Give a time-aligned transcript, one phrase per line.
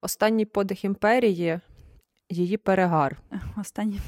[0.00, 1.60] Останній подих імперії,
[2.30, 3.16] її перегар.
[3.56, 4.00] Останній.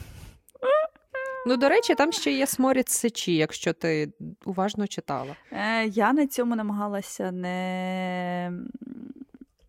[1.47, 4.13] Ну, до речі, там ще є сморід сечі, якщо ти
[4.45, 5.37] уважно читала.
[5.53, 8.53] Е, Я на цьому намагалася не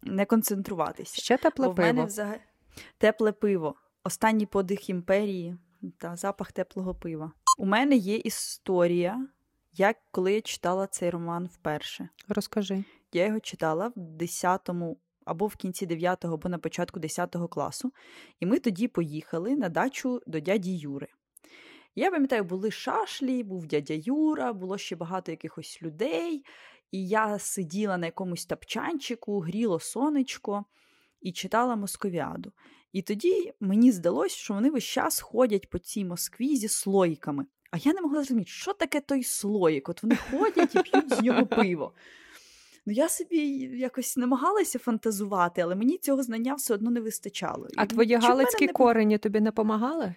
[0.03, 1.21] не концентруватися.
[1.21, 1.89] Ще тепле Бо пиво.
[1.89, 2.35] В мене взаг...
[2.97, 3.75] Тепле пиво.
[4.03, 5.57] Останній подих імперії
[5.97, 7.31] та запах теплого пива.
[7.57, 9.27] У мене є історія,
[9.73, 12.09] як коли я читала цей роман вперше.
[12.27, 12.83] Розкажи.
[13.13, 14.69] Я його читала в 10
[15.31, 17.91] або в кінці 9 або на початку 10 класу.
[18.39, 21.07] І ми тоді поїхали на дачу до дяді Юри.
[21.95, 26.45] Я пам'ятаю, були шашлі, був дядя Юра, було ще багато якихось людей,
[26.91, 30.65] і я сиділа на якомусь тапчанчику, гріло сонечко
[31.21, 32.51] і читала московіаду.
[32.91, 37.45] І тоді мені здалося, що вони весь час ходять по цій Москві зі слоїками.
[37.71, 39.89] А я не могла зрозуміти, що таке той слоїк.
[39.89, 41.93] От вони ходять і п'ють з нього пиво.
[42.85, 43.37] Ну, я собі
[43.79, 47.67] якось намагалася фантазувати, але мені цього знання все одно не вистачало.
[47.77, 50.15] А І твої галицькі не корені тобі не помагали?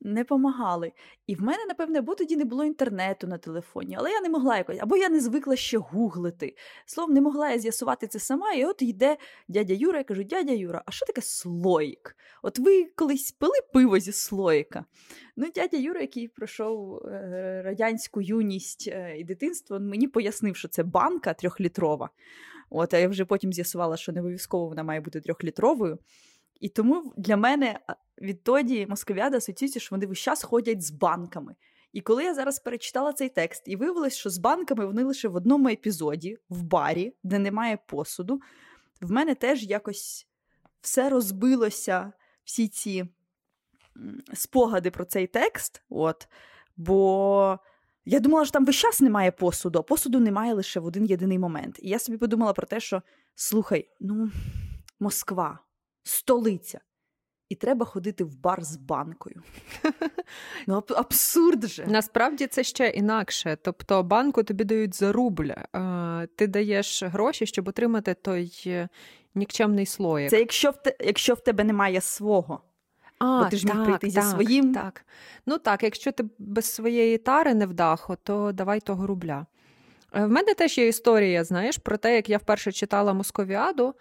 [0.00, 0.92] Не помагали.
[1.26, 4.56] І в мене, напевне, бо тоді не було інтернету на телефоні, але я не могла
[4.56, 6.56] якось, або я не звикла ще гуглити.
[6.86, 9.16] Словом, не могла я з'ясувати це сама, і от йде
[9.48, 12.16] дядя Юра, я кажу, дядя Юра, а що таке слоїк?
[12.42, 14.84] От ви колись пили пиво зі слоїка?
[15.36, 20.82] Ну, дядя Юра, який пройшов е, радянську юність е, і дитинство, мені пояснив, що це
[20.82, 22.10] банка трьохлітрова.
[22.70, 25.98] От, а я вже потім з'ясувала, що не обов'язково вона має бути трьохлітровою.
[26.60, 27.80] І тому для мене
[28.22, 31.54] відтоді московіада асоціюється, що вони весь час ходять з банками.
[31.92, 35.34] І коли я зараз перечитала цей текст, і виявилось, що з банками вони лише в
[35.34, 38.40] одному епізоді, в барі, де немає посуду,
[39.00, 40.26] в мене теж якось
[40.80, 42.12] все розбилося,
[42.44, 43.04] всі ці
[44.34, 45.82] спогади про цей текст.
[45.88, 46.28] От,
[46.76, 47.58] Бо
[48.04, 51.38] я думала, що там весь час немає посуду, а посуду немає лише в один єдиний
[51.38, 51.78] момент.
[51.82, 53.02] І я собі подумала про те, що
[53.34, 54.30] слухай, ну,
[55.00, 55.58] Москва,
[56.02, 56.80] столиця.
[57.48, 59.42] І треба ходити в бар з банкою.
[60.66, 61.86] Ну, абсурд же.
[61.86, 63.58] Насправді це ще інакше.
[63.62, 65.50] Тобто банку тобі дають за рубль.
[66.36, 68.88] Ти даєш гроші, щоб отримати той е,
[69.34, 70.30] нікчемний слоїк.
[70.30, 72.60] Це якщо в те, якщо в тебе немає свого.
[73.18, 74.74] А, Бо ти ж так, міг прийти так, зі своїм.
[74.74, 75.04] Так.
[75.46, 79.46] Ну так, якщо ти без своєї тари не вдахо, то давай того рубля.
[80.14, 83.94] Е, в мене теж є історія, знаєш, про те, як я вперше читала Московіаду.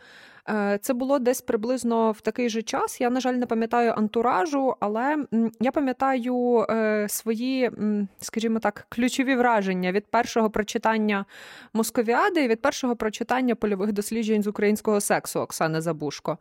[0.50, 3.02] Е, це було десь приблизно в такий же час.
[3.02, 5.26] Я, на жаль, не пам'ятаю антуражу, але
[5.60, 7.72] я пам'ятаю е, свої,
[8.20, 11.26] скажімо так, ключові враження від першого прочитання
[11.74, 16.38] Московіади і від першого прочитання польових досліджень з українського сексу Оксани Забушко.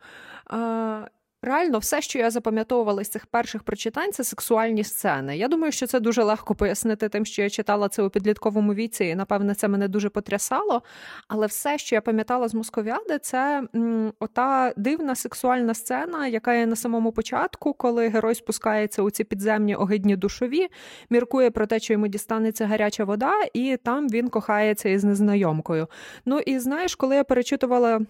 [1.41, 5.37] Реально, все, що я запам'ятовувала з цих перших прочитань, це сексуальні сцени.
[5.37, 9.05] Я думаю, що це дуже легко пояснити тим, що я читала це у підлітковому віці,
[9.05, 10.81] і напевне це мене дуже потрясало.
[11.27, 16.65] Але все, що я пам'ятала з Московіади, це м, ота дивна сексуальна сцена, яка є
[16.65, 20.67] на самому початку, коли герой спускається у ці підземні огидні душові,
[21.09, 25.87] міркує про те, що йому дістанеться гаряча вода, і там він кохається із незнайомкою.
[26.25, 28.01] Ну і знаєш, коли я перечитувала.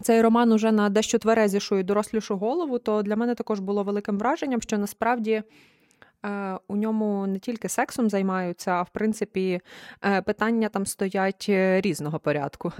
[0.00, 4.18] Цей роман уже на дещо тверезішу і дорослішу голову, то для мене також було великим
[4.18, 5.42] враженням, що насправді
[6.24, 9.60] е, у ньому не тільки сексом займаються, а в принципі
[10.04, 12.72] е, питання там стоять е, різного порядку.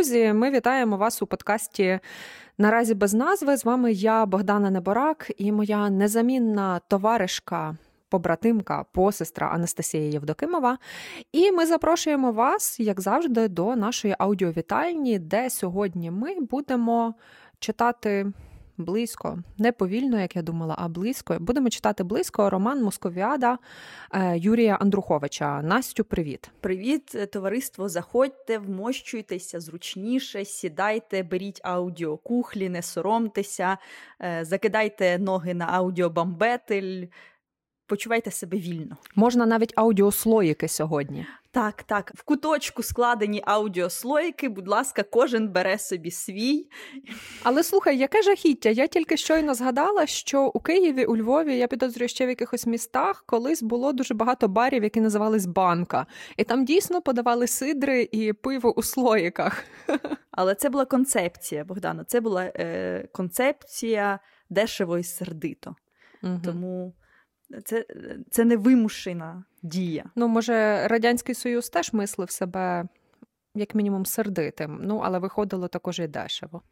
[0.00, 0.32] Друзі!
[0.32, 2.00] Ми вітаємо вас у подкасті
[2.58, 3.56] Наразі без назви.
[3.56, 7.76] З вами я, Богдана Неборак, і моя незамінна товаришка,
[8.08, 10.78] побратимка, посестра Анастасія Євдокимова.
[11.32, 17.14] І ми запрошуємо вас, як завжди, до нашої аудіовітальні, де сьогодні ми будемо
[17.58, 18.32] читати
[18.80, 21.36] близько, не повільно, як я думала, а близько.
[21.40, 23.58] Будемо читати близько роман Московіада
[24.14, 25.62] е, Юрія Андруховича.
[25.62, 26.50] Настю, привіт.
[26.60, 27.88] Привіт, е, товариство.
[27.88, 33.78] Заходьте, вмощуйтеся зручніше, сідайте, беріть аудіокухлі, не соромтеся,
[34.22, 37.06] е, закидайте ноги на аудіобамбетель.
[37.90, 38.96] Почувайте себе вільно.
[39.14, 41.26] Можна навіть аудіослоїки сьогодні.
[41.50, 46.68] Так, так, в куточку складені аудіослойки, будь ласка, кожен бере собі свій.
[47.42, 48.68] Але слухай, яке жахіття?
[48.68, 53.24] Я тільки щойно згадала, що у Києві, у Львові, я підозрюю ще в якихось містах,
[53.26, 56.06] колись було дуже багато барів, які називались банка.
[56.36, 59.64] І там дійсно подавали сидри і пиво у слоїках.
[60.30, 62.04] Але це була концепція, Богдана.
[62.04, 64.18] Це була е, концепція
[64.50, 65.76] дешево і сердито.
[66.22, 66.40] Угу.
[66.44, 66.94] Тому
[67.64, 67.84] це
[68.30, 70.04] це не вимушена дія.
[70.16, 72.88] Ну, може, Радянський Союз теж мислив себе
[73.54, 74.80] як мінімум, сердитим.
[74.82, 76.62] Ну, але виходило також і дешево.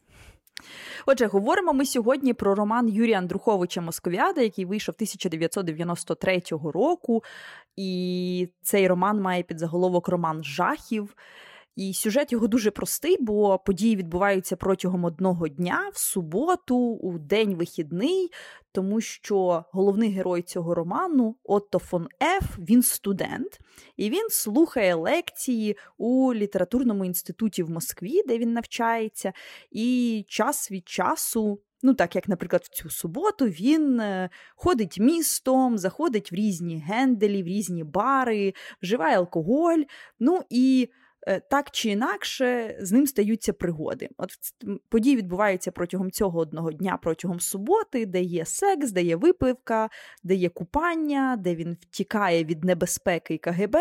[1.07, 7.25] Отже, говоримо ми сьогодні про роман Юрія Андруховича Московіада, який вийшов 1993 року.
[7.77, 11.17] І цей роман має під заголовок Роман жахів.
[11.79, 17.55] І сюжет його дуже простий, бо події відбуваються протягом одного дня в суботу, у день
[17.55, 18.31] вихідний,
[18.73, 23.61] тому що головний герой цього роману Отто фон Еф, він студент,
[23.97, 29.33] і він слухає лекції у літературному інституті в Москві, де він навчається,
[29.71, 31.61] і час від часу.
[31.83, 37.43] Ну, так як, наприклад, в цю суботу він е, ходить містом, заходить в різні генделі,
[37.43, 39.83] в різні бари, вживає алкоголь.
[40.19, 40.89] Ну і
[41.51, 44.09] так чи інакше з ним стаються пригоди.
[44.17, 44.31] От
[44.89, 49.89] події відбуваються протягом цього одного дня, протягом суботи, де є секс, де є випивка,
[50.23, 53.77] де є купання, де він втікає від небезпеки і КГБ.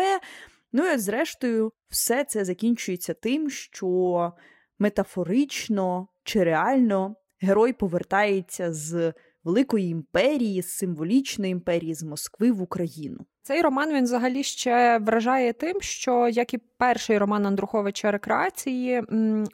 [0.72, 4.32] Ну і зрештою, все це закінчується тим, що
[4.78, 9.12] метафорично чи реально герой повертається з
[9.52, 13.18] великої імперії, з символічної імперії з Москви в Україну.
[13.42, 19.02] Цей роман він взагалі ще вражає тим, що як і перший роман Андруховича рекреації,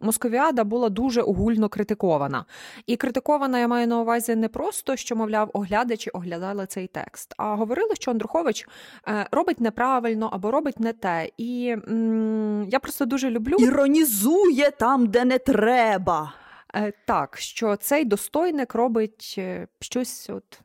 [0.01, 2.45] Московіада була дуже огульно критикована.
[2.87, 7.55] І критикована я маю на увазі не просто, що, мовляв, оглядачі оглядали цей текст, а
[7.55, 8.69] говорили, що Андрухович
[9.09, 11.29] е, робить неправильно або робить не те.
[11.37, 16.33] І м- я просто дуже люблю іронізує там, де не треба.
[16.77, 20.61] Е, так, що цей достойник робить е, щось от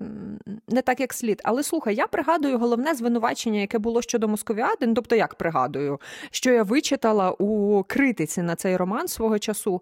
[0.68, 1.42] не так, як слід.
[1.44, 4.88] Але слухай, я пригадую головне звинувачення, яке було щодо московіади.
[4.88, 6.00] Ну, тобто, як пригадую,
[6.32, 9.82] що я вичитала у критиці на цей роман свого часу.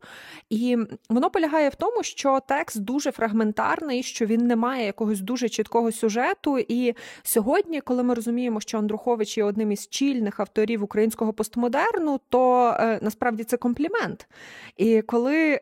[0.50, 0.78] І
[1.10, 5.92] воно полягає в тому, що текст дуже фрагментарний, що він не має якогось дуже чіткого
[5.92, 6.60] сюжету.
[6.60, 12.74] І сьогодні, коли ми розуміємо, що Андрухович є одним із чільних авторів українського постмодерну, то
[12.80, 14.28] е, насправді це комплімент.
[14.78, 15.60] І коли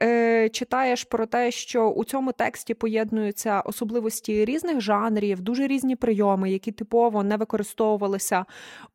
[0.55, 6.71] читаєш про те, що у цьому тексті поєднуються особливості різних жанрів, дуже різні прийоми, які
[6.71, 8.45] типово не використовувалися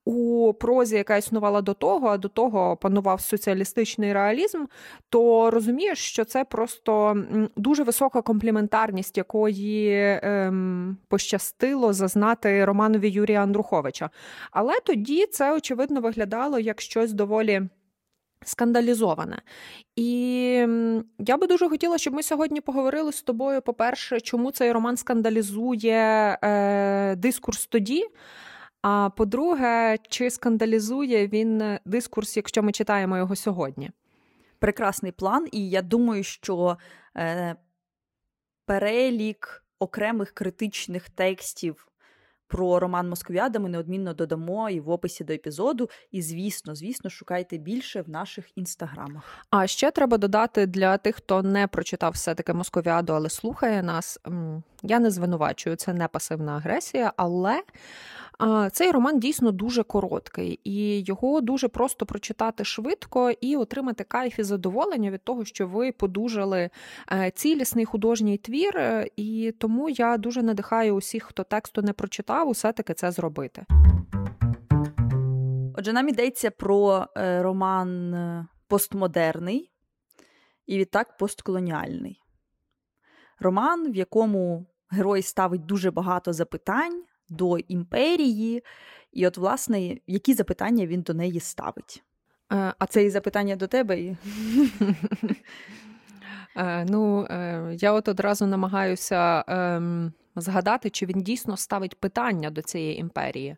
[0.05, 4.65] у прозі, яка існувала до того, а до того панував соціалістичний реалізм,
[5.09, 7.25] то розумієш, що це просто
[7.57, 14.11] дуже висока компліментарність, якої ем, пощастило зазнати Романові Юрія Андруховича.
[14.51, 17.63] Але тоді це очевидно виглядало як щось доволі
[18.45, 19.43] скандалізоване.
[19.97, 20.07] І
[21.19, 26.39] я би дуже хотіла, щоб ми сьогодні поговорили з тобою, по-перше, чому цей роман скандалізує
[26.43, 28.07] е, дискурс тоді.
[28.83, 33.91] А по-друге, чи скандалізує він дискурс, якщо ми читаємо його сьогодні?
[34.59, 36.79] Прекрасний план, і я думаю, що
[37.17, 37.57] е,
[38.67, 41.90] перелік окремих критичних текстів
[42.51, 45.91] про роман Москвіада ми неодмінно додамо і в описі до епізоду.
[46.11, 49.23] І, звісно, звісно, шукайте більше в наших інстаграмах.
[49.51, 54.21] А ще треба додати для тих, хто не прочитав все-таки Московіаду, але слухає нас.
[54.83, 57.63] Я не звинувачую, це не пасивна агресія, але
[58.73, 64.43] цей роман дійсно дуже короткий, і його дуже просто прочитати швидко і отримати кайф і
[64.43, 66.71] задоволення від того, що ви подужали
[67.13, 68.77] е, цілісний художній твір.
[68.77, 73.67] Е, і тому я дуже надихаю усіх, хто тексту не прочитав, усе таки це зробити.
[75.79, 79.71] Отже, нам йдеться про е, роман постмодерний
[80.67, 82.21] і відтак постколоніальний.
[83.41, 88.63] Роман, в якому герой ставить дуже багато запитань до імперії,
[89.13, 92.05] і, от, власне, які запитання він до неї ставить.
[92.53, 93.99] Е, а це і запитання до тебе?
[96.57, 102.63] Е, ну, е, я от одразу намагаюся ем, згадати, чи він дійсно ставить питання до
[102.63, 103.57] цієї імперії,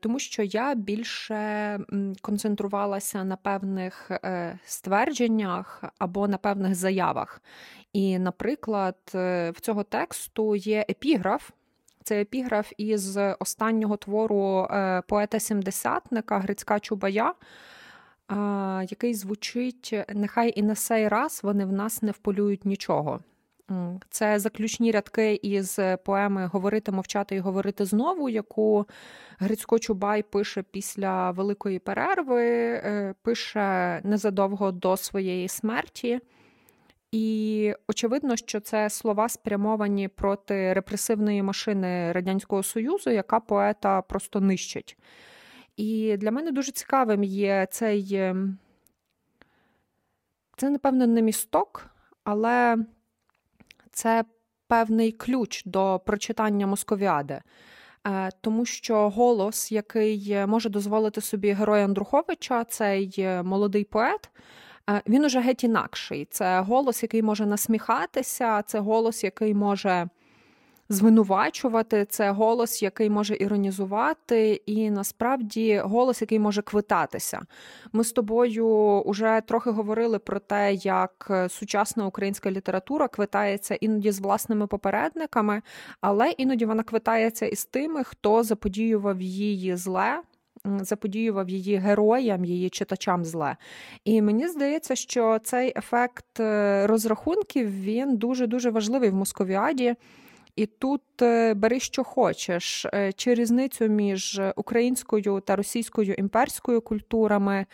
[0.00, 1.80] тому що я більше
[2.20, 4.10] концентрувалася на певних
[4.64, 7.42] ствердженнях або на певних заявах.
[7.92, 11.50] І, наприклад, в цього тексту є епіграф.
[12.06, 17.34] Це епіграф із останнього твору е, поета-сімдесятника Грицька Чубая,
[18.90, 23.20] який звучить: Нехай і на сей раз вони в нас не вполюють нічого.
[24.10, 28.86] Це заключні рядки із поеми Говорити, мовчати і говорити знову, яку
[29.38, 36.20] Грицько Чубай пише після великої перерви, е, пише незадовго до своєї смерті.
[37.12, 44.96] І очевидно, що це слова спрямовані проти репресивної машини Радянського Союзу, яка поета просто нищить.
[45.76, 48.58] І для мене дуже цікавим є цей, ем,
[50.56, 51.86] це, напевно, не місток,
[52.24, 52.76] але
[53.92, 54.24] це
[54.68, 57.40] певний ключ до прочитання Московіади.
[58.06, 64.30] Е, тому що голос, який може дозволити собі герой Андруховича, цей молодий поет.
[65.06, 66.28] Він уже геть інакший.
[66.30, 70.08] Це голос, який може насміхатися, це голос, який може
[70.88, 77.42] звинувачувати, це голос, який може іронізувати, і насправді голос, який може квитатися.
[77.92, 84.20] Ми з тобою вже трохи говорили про те, як сучасна українська література квитається іноді з
[84.20, 85.62] власними попередниками,
[86.00, 90.22] але іноді вона квитається із тими, хто заподіював її зле.
[90.80, 93.56] Заподіював її героям, її читачам зле.
[94.04, 99.94] І мені здається, що цей ефект е, розрахунків він дуже дуже важливий в московіаді.
[100.56, 107.66] І тут е, бери, що хочеш, е, чи різницю між українською та російською імперською культурами,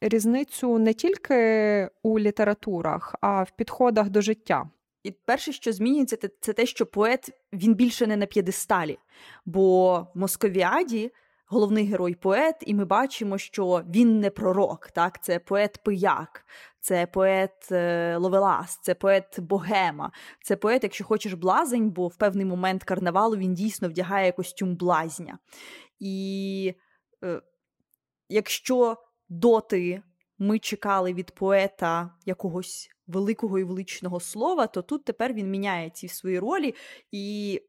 [0.00, 4.68] різницю не тільки у літературах, а в підходах до життя.
[5.04, 8.98] І перше, що змінюється, це те, що поет він більше не на п'єдесталі.
[9.46, 11.12] Бо в Московіаді
[11.46, 14.90] головний герой поет, і ми бачимо, що він не пророк.
[14.90, 16.46] Так, це поет пияк,
[16.80, 22.46] це поет е, Ловелас, це поет Богема, це поет, якщо хочеш, блазень, бо в певний
[22.46, 25.38] момент карнавалу він дійсно вдягає костюм блазня.
[26.00, 26.74] І
[27.24, 27.40] е,
[28.28, 28.96] якщо
[29.28, 30.02] доти
[30.38, 36.08] ми чекали від поета якогось великого і величного слова, то тут тепер він міняє ці
[36.08, 36.74] свої ролі.
[37.12, 37.60] І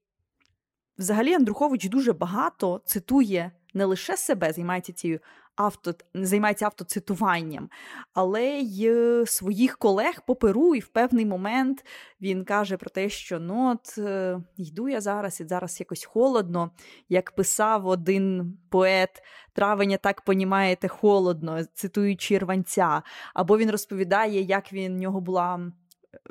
[0.97, 5.19] взагалі Андрухович дуже багато цитує не лише себе, займається цією
[5.55, 7.69] авто, займається автоцитуванням,
[8.13, 11.85] але й е, своїх колег по Перу, і в певний момент
[12.21, 16.71] він каже про те, що ну от е, йду я зараз, і зараз якось холодно.
[17.09, 23.01] Як писав один поет, травення так понімаєте холодно, цитуючи рванця.
[23.33, 25.71] Або він розповідає, як він в нього була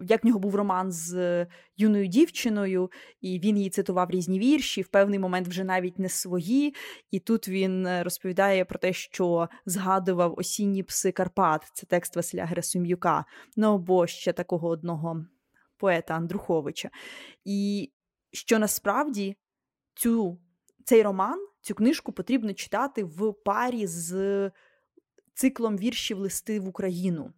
[0.02, 1.46] як в нього був роман з е,
[1.76, 6.74] юною дівчиною, і він їй цитував різні вірші, в певний момент вже навіть не свої.
[7.10, 12.44] І тут він е, розповідає про те, що згадував осінні пси Карпат, це текст Василя
[12.44, 13.24] Герасим'юка,
[13.56, 15.24] ну або ще такого одного
[15.76, 16.90] поета Андруховича.
[17.44, 17.90] І
[18.32, 19.36] що насправді
[19.94, 20.38] цю,
[20.84, 24.50] цей роман, цю книжку потрібно читати в парі з
[25.34, 27.32] циклом віршів Листи в Україну.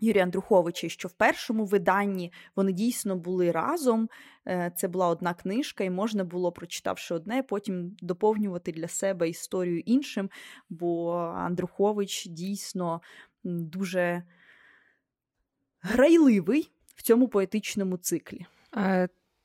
[0.00, 4.08] Юрія Андруховича, що в першому виданні вони дійсно були разом.
[4.48, 9.80] Е, це була одна книжка, і можна було, прочитавши одне, потім доповнювати для себе історію
[9.80, 10.30] іншим.
[10.68, 13.00] Бо Андрухович дійсно
[13.44, 14.22] дуже
[15.80, 18.46] грайливий в цьому поетичному циклі.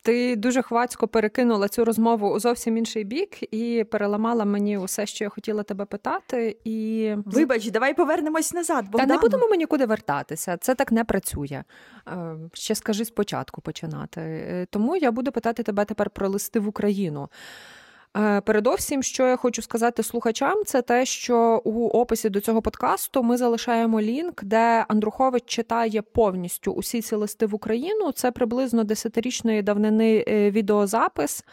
[0.02, 5.24] Ти дуже хвацько перекинула цю розмову у зовсім інший бік і переламала мені усе, що
[5.24, 6.58] я хотіла тебе питати.
[6.64, 8.86] І вибач, давай повернемось назад.
[8.90, 9.08] Богдан.
[9.08, 10.58] Та не будемо ми нікуди вертатися.
[10.58, 11.64] Це так не працює.
[12.08, 14.22] Е, ще скажи спочатку починати.
[14.22, 17.30] Е, тому я буду питати тебе тепер про листи в Україну.
[18.18, 23.24] Е, передовсім, що я хочу сказати слухачам, це те, що у описі до цього подкасту
[23.24, 28.12] ми залишаємо лінк, де Андрухович читає повністю усі ці листи в Україну.
[28.12, 31.46] Це приблизно десятирічної давнини е, відеозапис,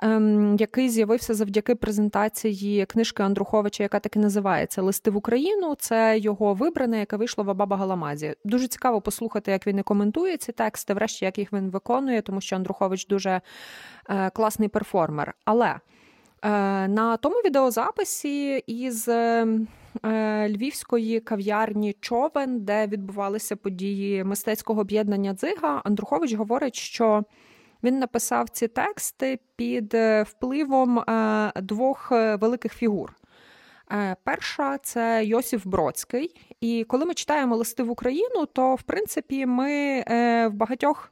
[0.00, 5.74] ем, який з'явився завдяки презентації книжки Андруховича, яка так і називається Листи в Україну.
[5.78, 8.34] Це його вибране, яке вийшло в Абаба Галамазі.
[8.44, 12.40] Дуже цікаво послухати, як він і коментує ці тексти, врешті як їх він виконує, тому
[12.40, 13.40] що Андрухович дуже
[14.10, 15.34] е, класний перформер.
[15.44, 15.74] Але
[16.88, 19.46] на тому відеозаписі із е,
[20.48, 27.24] львівської кав'ярні Човен, де відбувалися події мистецького об'єднання дзига, Андрухович говорить, що
[27.82, 31.04] він написав ці тексти під е, впливом
[31.56, 33.12] двох великих фігур.
[34.24, 36.34] Перша це Йосиф Бродський.
[36.60, 40.04] І коли ми читаємо листи в Україну, то в принципі ми
[40.48, 41.10] в багатьох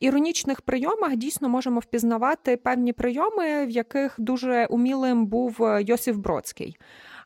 [0.00, 6.76] іронічних прийомах дійсно можемо впізнавати певні прийоми, в яких дуже умілим був е, Йосиф Бродський.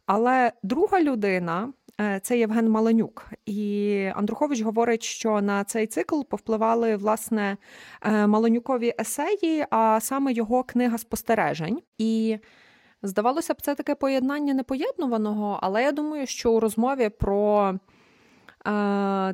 [0.06, 1.72] Але друга людина.
[2.00, 7.56] Е, це Євген Маленюк, і Андрухович говорить, що на цей цикл повпливали власне
[8.02, 11.82] е, Маленюкові есеї, а саме його книга спостережень.
[11.98, 12.38] І
[13.02, 17.74] здавалося б, це таке поєднання непоєднуваного, але я думаю, що у розмові про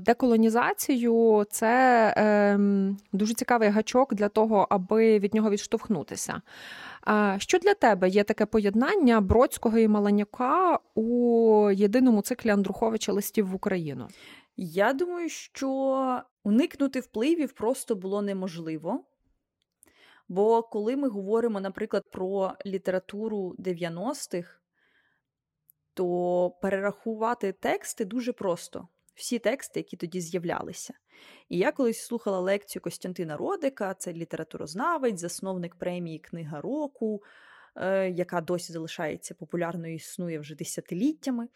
[0.01, 6.43] Деколонізацію це ем, дуже цікавий гачок для того, аби від нього відштовхнутися.
[7.39, 13.55] Що для тебе є таке поєднання Бродського і Маланюка у єдиному циклі Андруховича листів в
[13.55, 14.09] Україну?
[14.57, 19.05] Я думаю, що уникнути впливів просто було неможливо.
[20.29, 24.61] Бо коли ми говоримо, наприклад, про літературу 90-х,
[25.95, 30.95] то перерахувати тексти дуже просто всі тексти, які тоді з'являлися.
[31.49, 37.23] І я колись слухала лекцію Костянтина Родика, це літературознавець, засновник премії Книга року,
[37.77, 41.49] е, яка досі залишається популярною, і існує вже десятиліттями.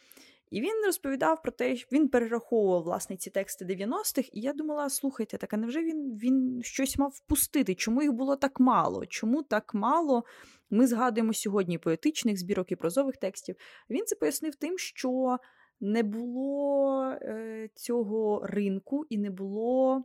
[0.52, 4.90] І він розповідав про те, що він перераховував власне ці тексти 90-х, і я думала:
[4.90, 7.75] слухайте, так а невже він він щось мав впустити?
[7.75, 9.07] Чому їх було так мало?
[9.07, 10.25] Чому так мало?
[10.71, 13.57] Ми згадуємо сьогодні поетичних збірок і прозових текстів.
[13.90, 15.38] Він це пояснив тим, що
[15.83, 20.05] не було е, цього ринку і не було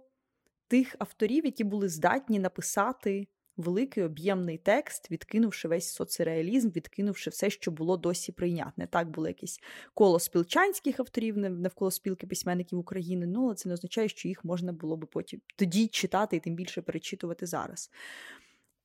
[0.68, 7.72] тих авторів, які були здатні написати великий об'ємний текст, відкинувши весь соцреалізм, відкинувши все, що
[7.72, 8.88] було досі прийнятне.
[8.88, 9.60] Так було якесь
[9.94, 13.28] коло спілчанських авторів навколо спілки письменників України.
[13.28, 16.56] Ну але це не означає, що їх можна було би потім тоді читати і тим
[16.56, 17.92] більше перечитувати зараз.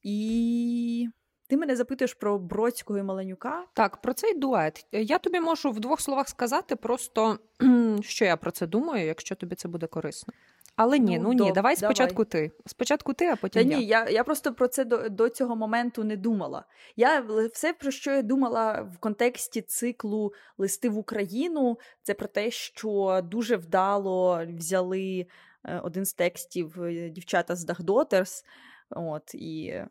[0.02, 1.08] І
[1.52, 3.64] ти мене запитуєш про Бродського і Маленюка?
[3.72, 4.86] Так, про цей дует.
[4.92, 7.38] Я тобі можу в двох словах сказати, просто
[8.02, 10.34] що я про це думаю, якщо тобі це буде корисно.
[10.76, 12.48] Але ні, ну, ну ні, давай спочатку давай.
[12.48, 12.54] ти.
[12.66, 13.62] Спочатку ти, а потім.
[13.62, 16.64] Та ні, я я просто про це до до цього моменту не думала.
[16.96, 22.50] Я все, про що я думала в контексті циклу Листи в Україну, це про те,
[22.50, 25.26] що дуже вдало взяли
[25.64, 28.44] е, один з текстів е, дівчата з Дахдотерс.
[28.90, 29.88] От, і е,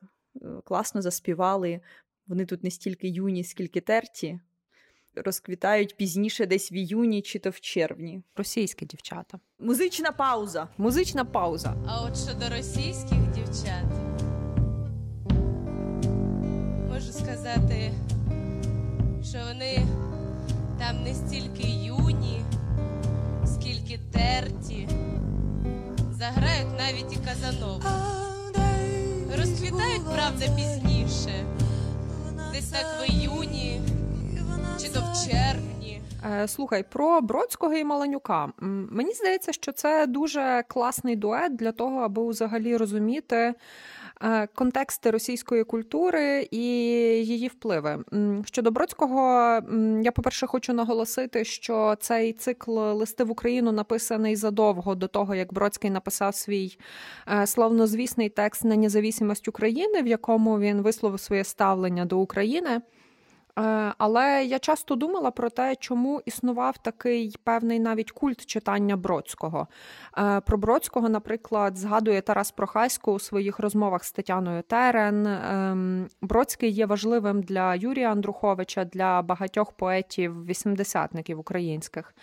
[0.64, 1.82] класно заспівали.
[2.28, 4.40] Вони тут не стільки юні, скільки терті.
[5.16, 8.24] Розквітають пізніше десь в іюні чи то в червні.
[8.36, 9.40] Російські дівчата.
[9.60, 10.68] Музична пауза.
[10.78, 11.76] Музична пауза.
[11.88, 13.86] А от щодо російських дівчат,
[16.90, 17.92] можу сказати,
[19.24, 19.86] що вони
[20.80, 22.42] там не стільки юні,
[23.46, 24.88] скільки терті,
[26.12, 28.21] заграють навіть і казанову.
[29.38, 31.46] Розквітають, правда, пізніше,
[32.54, 33.82] десь так в іюні
[34.82, 36.02] чи то в червні.
[36.32, 38.50] Е, слухай, про Бродського і Маланюка.
[38.92, 43.54] Мені здається, що це дуже класний дует для того, аби взагалі розуміти.
[44.24, 46.64] Е, контексти російської культури і
[47.26, 48.04] її впливи.
[48.46, 49.22] Щодо Бродського,
[50.02, 55.54] я, по-перше, хочу наголосити, що цей цикл листи в Україну написаний задовго до того, як
[55.54, 56.78] Бродський написав свій
[57.28, 62.82] е, славнозвісний текст на независимость України, в якому він висловив своє ставлення до України.
[63.60, 69.68] Е, але я часто думала про те, чому існував такий певний навіть культ читання Бродського.
[70.18, 75.28] Е, про Бродського, наприклад, згадує Тарас Прохасько у своїх розмовах з Тетяною Терен.
[75.28, 82.16] Ем, Бродський є важливим для Юрія Андруховича, для багатьох поетів-вісімдесятників українських.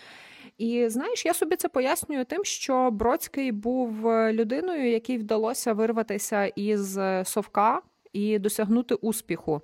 [0.57, 6.99] І знаєш, я собі це пояснюю тим, що Бродський був людиною, якій вдалося вирватися із
[7.23, 7.81] совка
[8.13, 9.61] і досягнути успіху.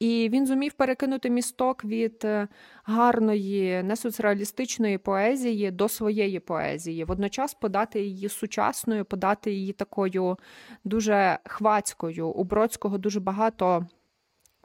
[0.00, 2.48] І він зумів перекинути місток від е,
[2.84, 10.38] гарної, несоцреалістичної поезії до своєї поезії, водночас подати її сучасною, подати її такою
[10.84, 12.28] дуже хвацькою.
[12.28, 13.86] У Бродського дуже багато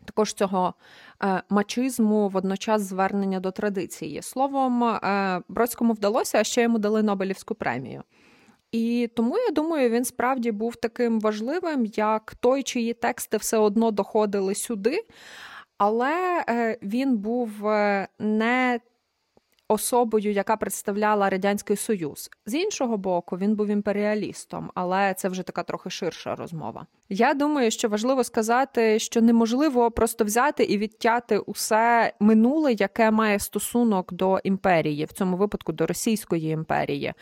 [0.05, 0.73] також цього
[1.23, 4.21] е, мачизму, водночас звернення до традиції.
[4.21, 8.03] Словом, е, Бродському вдалося, а ще йому дали Нобелівську премію.
[8.73, 13.91] І тому я думаю, він справді був таким важливим, як той, чиї тексти все одно
[13.91, 15.05] доходили сюди,
[15.77, 18.79] але е, він був е, не
[19.67, 22.29] особою, яка представляла радянський союз.
[22.45, 26.87] З іншого боку, він був імперіалістом, але це вже така трохи ширша розмова.
[27.13, 33.39] Я думаю, що важливо сказати, що неможливо просто взяти і відтяти усе минуле, яке має
[33.39, 37.13] стосунок до імперії, в цьому випадку до Російської імперії,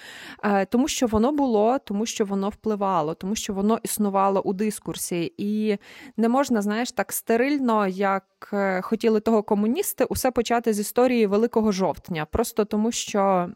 [0.43, 5.33] е, тому що воно було, тому що воно впливало, тому що воно існувало у дискурсі,
[5.37, 5.77] і
[6.17, 11.71] не можна, знаєш, так стерильно, як е, хотіли того комуністи, усе почати з історії Великого
[11.71, 12.25] жовтня.
[12.31, 13.49] Просто тому, що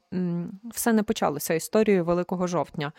[0.73, 2.91] все не почалося історією Великого жовтня.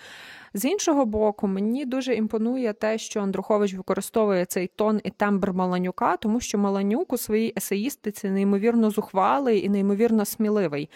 [0.55, 6.17] З іншого боку, мені дуже імпонує те, що Андрухович використовує цей тон і тембр Маланюка,
[6.17, 10.91] тому що Маланюк у своїй есеїстиці неймовірно зухвалий і неймовірно сміливий.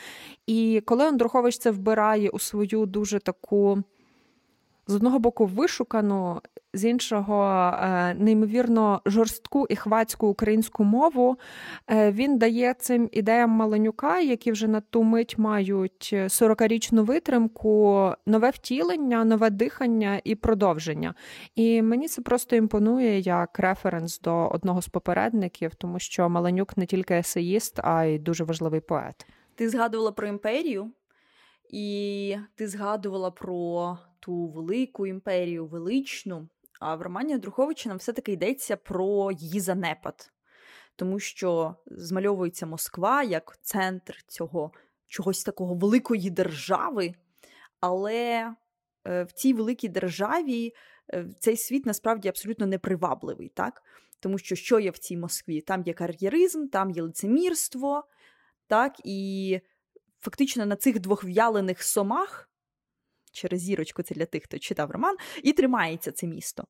[0.46, 3.82] І коли Андрухович це вбирає у свою дуже таку
[4.86, 6.40] з одного боку вишукану,
[6.74, 7.44] з іншого
[7.82, 11.36] е, неймовірно жорстку і хвацьку українську мову.
[11.90, 18.50] Е, він дає цим ідеям Маленюка, які вже на ту мить мають 40-річну витримку, нове
[18.50, 21.14] втілення, нове дихання і продовження.
[21.54, 26.86] І мені це просто імпонує як референс до одного з попередників, тому що Маленюк не
[26.86, 29.26] тільки есеїст, а й дуже важливий поет.
[29.54, 30.92] Ти згадувала про імперію,
[31.70, 36.48] і ти згадувала про ту велику імперію, величну.
[36.80, 40.32] А в романі Друховича нам все-таки йдеться про її занепад,
[40.96, 44.72] тому що змальовується Москва як центр цього
[45.06, 47.14] чогось такого великої держави,
[47.80, 48.54] але
[49.06, 50.74] е, в цій великій державі
[51.12, 53.82] е, цей світ насправді абсолютно непривабливий, так?
[54.20, 55.60] Тому що що є в цій Москві?
[55.60, 58.04] Там є кар'єризм, там є лицемірство,
[58.66, 59.60] так, і
[60.20, 62.49] фактично на цих двох в'ялених сомах,
[63.32, 66.64] через зірочку, це для тих, хто читав роман, і тримається це місто.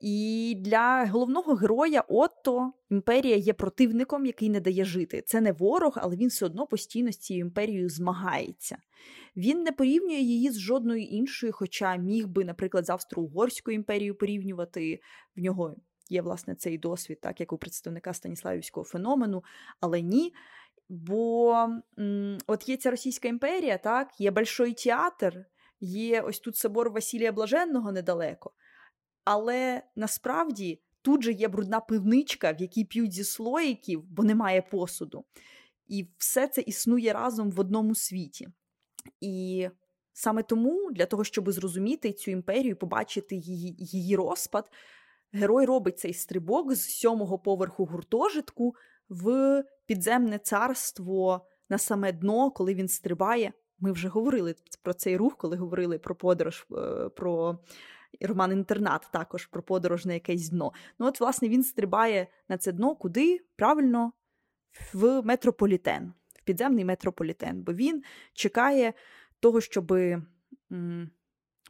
[0.00, 5.22] І для головного героя Отто імперія є противником, який не дає жити.
[5.26, 8.78] Це не ворог, але він все одно постійно з цією імперією змагається.
[9.36, 15.00] Він не порівнює її з жодною іншою, хоча міг би, наприклад, з Австро-Угорською імперією порівнювати.
[15.36, 15.76] В нього
[16.08, 19.44] є, власне, цей досвід, так як у представника Станіславівського феномену,
[19.80, 20.32] але ні.
[20.88, 21.68] Бо
[22.46, 25.46] от є ця Російська імперія, так, є Большой театр,
[25.80, 28.52] є ось тут собор Василія Блаженного недалеко.
[29.24, 35.24] Але насправді тут же є брудна пивничка, в якій п'ють зі слоїків, бо немає посуду.
[35.86, 38.48] І все це існує разом в одному світі.
[39.20, 39.68] І
[40.12, 44.70] саме тому, для того, щоб зрозуміти цю імперію, побачити її, її розпад,
[45.32, 48.74] герой робить цей стрибок з сьомого поверху гуртожитку
[49.08, 53.52] в підземне царство на саме дно, коли він стрибає.
[53.78, 57.58] Ми вже говорили про цей рух, коли говорили про подорож, е, про
[58.20, 60.72] роман Інтернат, також про подорож на якесь дно.
[60.98, 63.40] Ну, от, власне, він стрибає на це дно куди?
[63.56, 64.12] Правильно,
[64.92, 68.92] в метрополітен, в підземний метрополітен, бо він чекає
[69.40, 69.92] того, щоб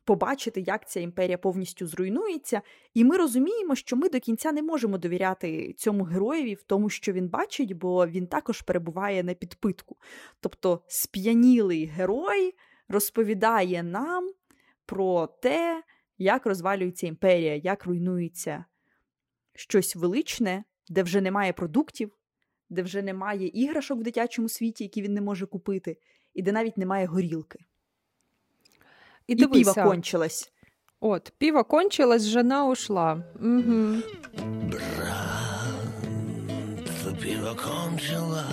[0.07, 2.63] побачити, як ця імперія повністю зруйнується.
[2.95, 7.13] І ми розуміємо, що ми до кінця не можемо довіряти цьому героєві в тому, що
[7.13, 9.97] він бачить, бо він також перебуває на підпитку.
[10.41, 12.55] Тобто сп'янілий герой
[12.89, 14.33] розповідає нам
[14.87, 15.83] про те,
[16.19, 18.65] як розвалюється імперія, як руйнується
[19.55, 22.19] щось величне, де вже немає продуктів,
[22.71, 25.99] де вже немає іграшок в дитячому світі, які він не може купити,
[26.35, 27.59] і де навіть немає горілки.
[29.27, 30.53] І, і піва кончилась.
[31.01, 33.23] От, піва кончилась, жена ушла.
[33.35, 33.97] Угу.
[34.73, 35.27] Брат,
[37.23, 38.45] пиво кончилось,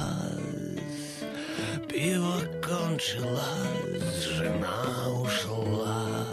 [1.89, 2.33] пиво
[2.67, 6.23] кончилось, жена ушла.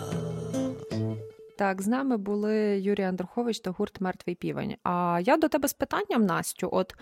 [1.58, 4.76] Так, з нами були Юрій Андрухович та гурт Мертвий півень.
[4.82, 6.94] А я до тебе з питанням, Настю, от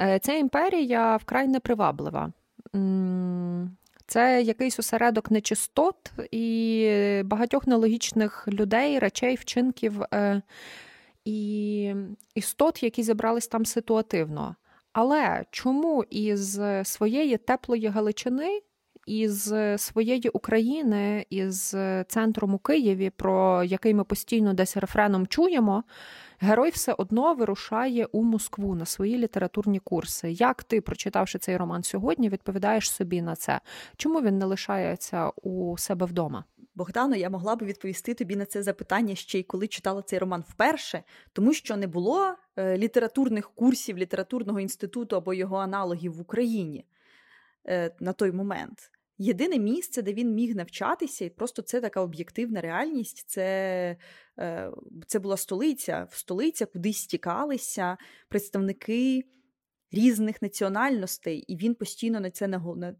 [0.00, 2.32] е, ця імперія вкрай неприваблива.
[4.12, 10.42] Це якийсь осередок нечистот і багатьох нелогічних людей, речей, вчинків е,
[11.24, 11.94] і
[12.34, 14.56] істот, які зібрались там ситуативно.
[14.92, 18.60] Але чому із своєї теплої Галичини,
[19.06, 21.76] із своєї України, із
[22.08, 25.84] центром у Києві, про який ми постійно десь рефреном чуємо,
[26.40, 30.30] герой все одно вирушає у Москву на свої літературні курси.
[30.30, 33.60] Як ти, прочитавши цей роман сьогодні, відповідаєш собі на це?
[33.96, 36.44] Чому він не лишається у себе вдома?
[36.74, 40.44] Богдано, я могла би відповісти тобі на це запитання ще й коли читала цей роман
[40.48, 46.78] вперше, тому що не було е, літературних курсів літературного інституту або його аналогів в Україні
[46.78, 46.84] е,
[48.00, 48.90] на той момент.
[49.18, 53.24] Єдине місце, де він міг навчатися, і просто це така об'єктивна реальність.
[53.26, 53.96] Це
[54.38, 54.70] е,
[55.06, 57.96] це була столиця, в столиця, куди стікалися
[58.28, 59.24] представники
[59.92, 62.48] різних національностей, і він постійно на це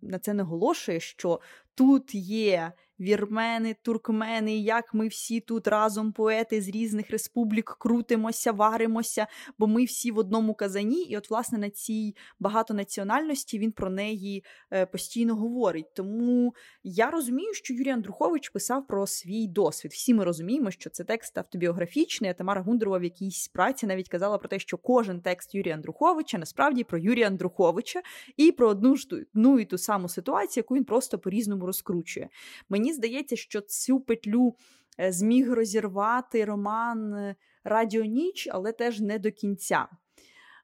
[0.02, 1.40] на це наголошує, що
[1.74, 9.26] тут є вірмени, туркмени, як ми всі тут разом поети з різних республік крутимося, варимося,
[9.58, 11.02] бо ми всі в одному казані.
[11.02, 15.94] І, от, власне, на цій багатонаціональності він про неї е, постійно говорить.
[15.94, 16.54] Тому
[16.84, 19.92] я розумію, що Юрій Андрухович писав про свій досвід.
[19.92, 22.30] Всі ми розуміємо, що це текст автобіографічний.
[22.30, 26.38] а Тамара Гундрова в якійсь праці навіть казала про те, що кожен текст Юрія Андруховича
[26.38, 28.02] насправді про Юрія Андруховича
[28.36, 31.18] і про одну ж ту і ту саму ситуацію, яку він просто
[31.62, 32.28] по-різному розкручує.
[32.68, 34.56] Мені здається, що цю петлю
[35.00, 39.88] е, зміг розірвати роман е, Радіоніч, але теж не до кінця.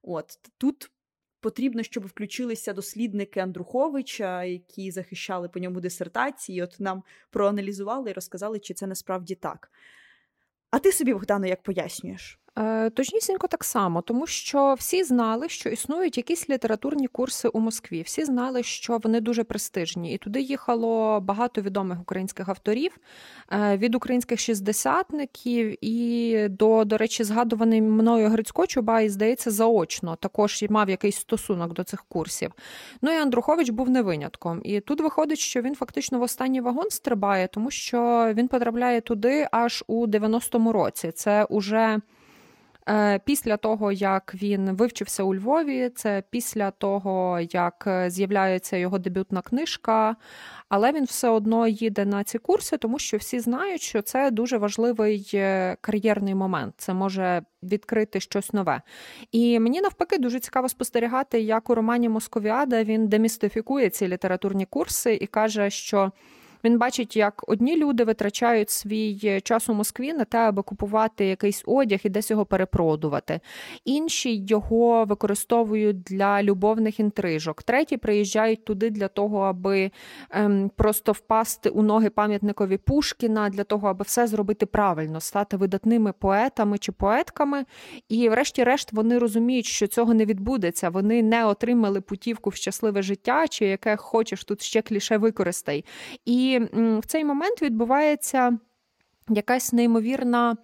[0.03, 0.91] От Тут
[1.41, 8.59] потрібно, щоб включилися дослідники Андруховича, які захищали по ньому дисертації, от нам проаналізували і розказали,
[8.59, 9.71] чи це насправді так.
[10.71, 12.39] А ти собі, Богдано, як пояснюєш?
[12.59, 18.03] Е, точнісінько так само, тому що всі знали, що існують якісь літературні курси у Москві.
[18.03, 22.99] Всі знали, що вони дуже престижні, і туди їхало багато відомих українських авторів
[23.53, 30.65] е, від українських шістдесятників і до, до речі, згадуваний мною Грицько Чубай, здається, заочно також
[30.71, 32.53] мав якийсь стосунок до цих курсів.
[33.03, 34.61] Ну і Андрухович був не винятком.
[34.65, 39.49] І тут виходить, що він фактично в останній вагон стрибає, тому що він потрапляє туди
[39.53, 41.11] аж у 90-му році.
[41.11, 42.01] Це уже
[43.25, 49.43] після того, як він вивчився у Львові, це після того, як е, з'являється його дебютна
[49.43, 50.17] книжка,
[50.69, 54.59] але він все одно їде на ці курси, тому що всі знають, що це дуже
[54.59, 56.75] важливий е, кар'єрний момент.
[56.77, 58.83] Це може відкрити щось нове.
[59.33, 65.19] І мені навпаки дуже цікаво спостерігати, як у романі Московіада він демістифікує ці літературні курси
[65.21, 66.13] і каже, що.
[66.65, 71.63] Він бачить, як одні люди витрачають свій час у Москві на те, аби купувати якийсь
[71.67, 73.41] одяг і десь його перепродувати.
[73.85, 77.63] Інші його використовують для любовних інтрижок.
[77.63, 79.91] Треті приїжджають туди для того, аби
[80.31, 86.13] ем, просто впасти у ноги пам'ятникові Пушкіна, для того, аби все зробити правильно, стати видатними
[86.13, 87.65] поетами чи поетками.
[88.09, 90.91] І, врешті-решт, вони розуміють, що цього не відбудеться.
[90.91, 95.85] Вони не отримали путівку в щасливе життя, чи яке хочеш тут ще кліше використай.
[96.25, 96.59] І і
[96.99, 98.59] в цей момент відбувається
[99.29, 100.57] якась неймовірна.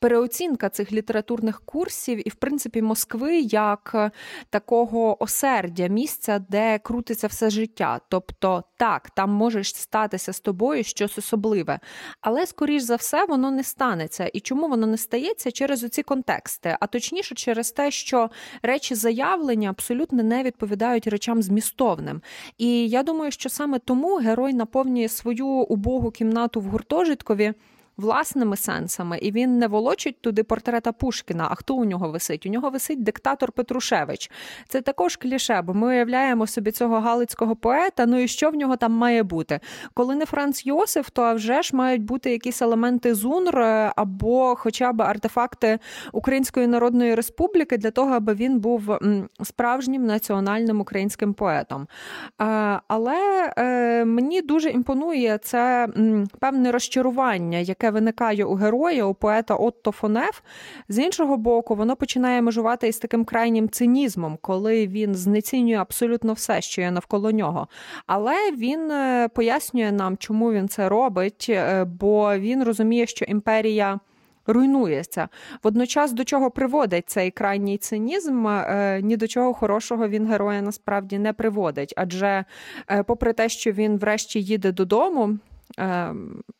[0.00, 4.10] Переоцінка цих літературних курсів і, в принципі, Москви як е,
[4.50, 8.00] такого осердя, місця, де крутиться все життя.
[8.08, 11.80] Тобто, так, там може статися з тобою щось особливе,
[12.20, 14.30] але, скоріш за все, воно не станеться.
[14.32, 16.76] І чому воно не стається через оці контексти?
[16.80, 18.30] А точніше, через те, що
[18.62, 22.22] речі заявлення абсолютно не відповідають речам змістовним.
[22.58, 27.54] І я думаю, що саме тому герой наповнює свою убогу кімнату в гуртожиткові
[28.00, 31.48] власними сенсами, і він не волочить туди портрета Пушкіна.
[31.50, 32.46] А хто у нього висить?
[32.46, 34.30] У нього висить диктатор Петрушевич.
[34.68, 38.06] Це також кліше, бо ми уявляємо собі цього галицького поета.
[38.06, 39.60] Ну і що в нього там має бути?
[39.94, 44.92] Коли не Франц Йосиф, то вже ж мають бути якісь елементи ЗУНР е, або хоча
[44.92, 45.78] б артефакти
[46.12, 48.98] Української Народної Республіки для того, аби він був
[49.42, 51.86] справжнім національним українським поетом.
[52.88, 55.88] Але е, мені дуже імпонує це
[56.38, 60.42] певне розчарування, яке виникає у героя, у поета Отто Фонеф,
[60.88, 66.60] з іншого боку, воно починає межувати із таким крайнім цинізмом, коли він знецінює абсолютно все,
[66.60, 67.68] що є навколо нього.
[68.06, 74.00] Але він е, пояснює нам, чому він це робить, е, бо він розуміє, що імперія.
[74.46, 75.28] Руйнується.
[75.62, 81.18] Водночас до чого приводить цей крайній цинізм, е, ні до чого хорошого він героя насправді
[81.18, 81.94] не приводить.
[81.96, 82.44] Адже,
[83.06, 85.38] попри те, що він врешті їде додому,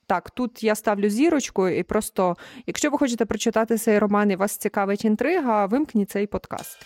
[0.06, 4.56] так, тут я ставлю зірочку, і просто, якщо ви хочете прочитати цей роман і вас
[4.56, 6.78] цікавить інтрига, вимкніть цей подкаст.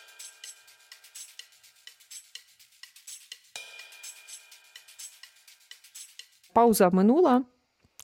[6.52, 7.44] Пауза минула.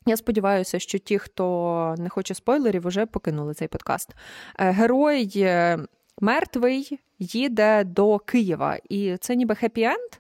[0.07, 4.11] Я сподіваюся, що ті, хто не хоче спойлерів, вже покинули цей подкаст.
[4.59, 5.79] Е, герой е,
[6.21, 10.20] мертвий їде до Києва, і це ніби хеппі-енд,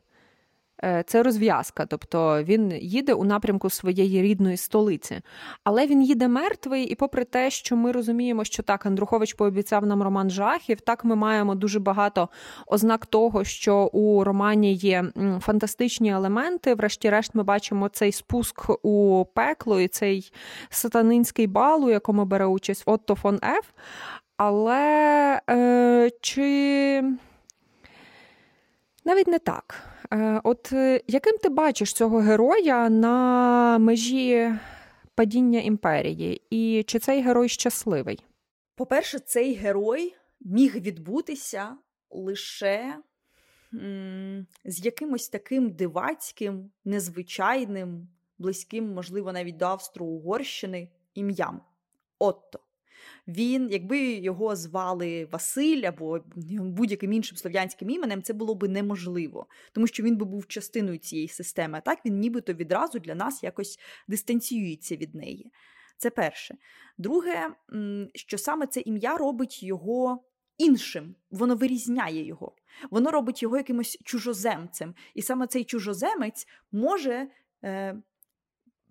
[1.06, 5.20] це розв'язка, тобто він їде у напрямку своєї рідної столиці.
[5.64, 10.02] Але він їде мертвий, і попри те, що ми розуміємо, що так Андрухович пообіцяв нам
[10.02, 12.28] роман жахів, так ми маємо дуже багато
[12.66, 15.04] ознак того, що у романі є
[15.40, 16.74] фантастичні елементи.
[16.74, 20.32] Врешті-решт, ми бачимо цей спуск у пекло і цей
[20.70, 23.64] сатанинський бал, у якому бере участь Отто фон Еф.
[24.36, 27.02] Але е, чи
[29.04, 29.82] навіть не так.
[30.12, 34.52] Е, от е, яким ти бачиш цього героя на межі
[35.14, 36.42] падіння імперії?
[36.50, 38.24] І чи цей герой щасливий?
[38.76, 41.76] По-перше, цей герой міг відбутися
[42.10, 42.98] лише
[43.74, 51.60] м- з якимось таким дивацьким, незвичайним, близьким, можливо, навіть до Австро-Угорщини ім'ям.
[52.18, 52.60] Отто.
[53.30, 59.86] Він, якби його звали Василь або будь-яким іншим слов'янським іменем, це було би неможливо, тому
[59.86, 61.82] що він би був частиною цієї системи.
[61.84, 65.52] Так він нібито відразу для нас якось дистанціюється від неї.
[65.96, 66.54] Це перше.
[66.98, 67.50] Друге,
[68.14, 70.24] що саме це ім'я робить його
[70.58, 72.54] іншим, воно вирізняє його,
[72.90, 74.94] воно робить його якимось чужоземцем.
[75.14, 77.28] І саме цей чужоземець може.
[77.64, 78.02] Е,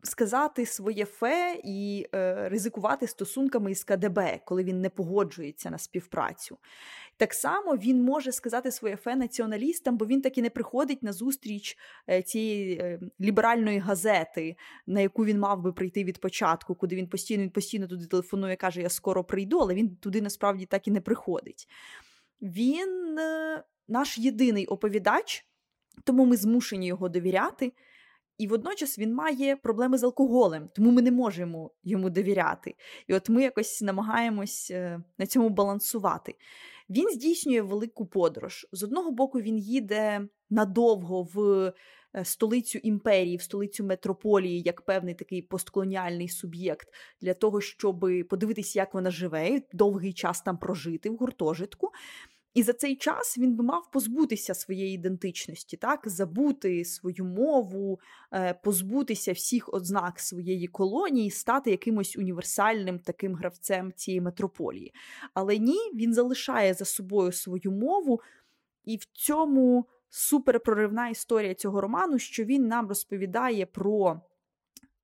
[0.04, 6.58] сказати своє фе і е, ризикувати стосунками із КДБ, коли він не погоджується на співпрацю.
[7.18, 11.78] Так само він може сказати своє фе націоналістам, бо він таки не приходить на зустріч
[12.10, 14.56] е, цієї е, ліберальної газети,
[14.88, 18.56] на яку він мав би прийти від початку, куди він постійно він постійно туди телефонує,
[18.56, 21.68] каже: Я скоро прийду, але він туди насправді так і не приходить.
[22.42, 25.46] Він е, наш єдиний оповідач,
[26.04, 27.74] тому ми змушені його довіряти.
[28.40, 32.76] І водночас він має проблеми з алкоголем, тому ми не можемо йому довіряти.
[33.08, 36.36] І от ми якось намагаємось е, на цьому балансувати.
[36.90, 38.68] Він здійснює велику подорож.
[38.72, 41.40] З одного боку, він їде надовго в
[42.16, 46.88] е, столицю імперії, в столицю метрополії, як певний такий постколоніальний суб'єкт,
[47.22, 51.92] для того, щоб подивитися, як вона живе, довгий час там прожити в гуртожитку.
[52.54, 58.00] І за цей час він би мав позбутися своєї ідентичності, так забути свою мову,
[58.34, 64.94] е, позбутися всіх ознак своєї колонії, стати якимось універсальним таким гравцем цієї метрополії.
[65.34, 68.22] Але ні, він залишає за собою свою мову,
[68.86, 74.22] і в цьому суперпроривна історія цього роману, що він нам розповідає про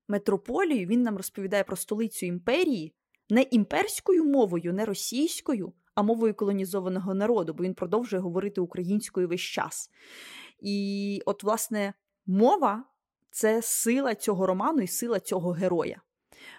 [0.08, 2.94] метрополію, він нам розповідає про столицю імперії
[3.30, 9.42] не імперською мовою, не російською а мовою колонізованого народу, бо він продовжує говорити українською весь
[9.42, 9.90] час.
[10.60, 11.94] І от, власне,
[12.26, 12.84] мова
[13.32, 16.02] це сила цього роману і сила цього героя.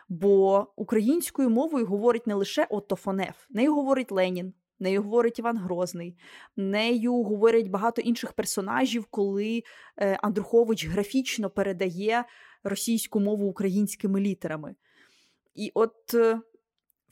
[0.08, 6.18] Бо українською мовою говорить не лише Отто Фонеф, нею говорить Ленін, нею говорить Іван Грозний,
[6.56, 9.62] нею говорять багато інших персонажів, коли
[9.96, 12.24] е, Андрухович графічно передає
[12.64, 14.74] російську мову українськими літерами.
[15.54, 16.40] І от е,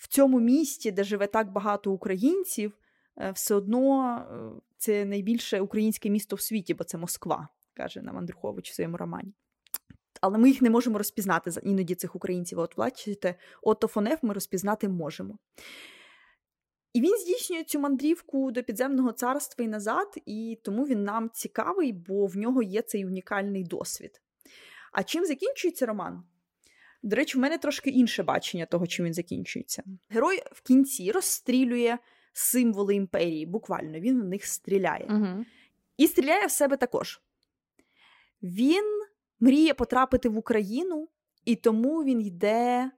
[0.05, 2.79] в цьому місті, де живе так багато українців,
[3.19, 8.19] е, все одно е, це найбільше українське місто в світі, бо це Москва, каже нам
[8.19, 9.35] Андрухович в своєму романі.
[10.21, 12.59] Але ми їх не можемо розпізнати іноді цих українців.
[12.59, 15.39] От бачите, Отто Фонеф ми розпізнати можемо.
[16.93, 21.93] І він здійснює цю мандрівку до підземного царства і назад, і тому він нам цікавий,
[21.93, 24.23] бо в нього є цей унікальний досвід.
[24.93, 26.25] А чим закінчується роман?
[27.05, 29.83] До речі, в мене трошки інше бачення того, чим він закінчується.
[30.09, 31.99] Герой в кінці розстрілює
[32.33, 35.07] символи імперії, буквально він в них стріляє.
[35.11, 35.45] Угу.
[35.97, 37.21] І стріляє в себе також.
[38.43, 39.03] Він
[39.41, 41.09] мріє потрапити в Україну,
[41.45, 42.91] і тому він йде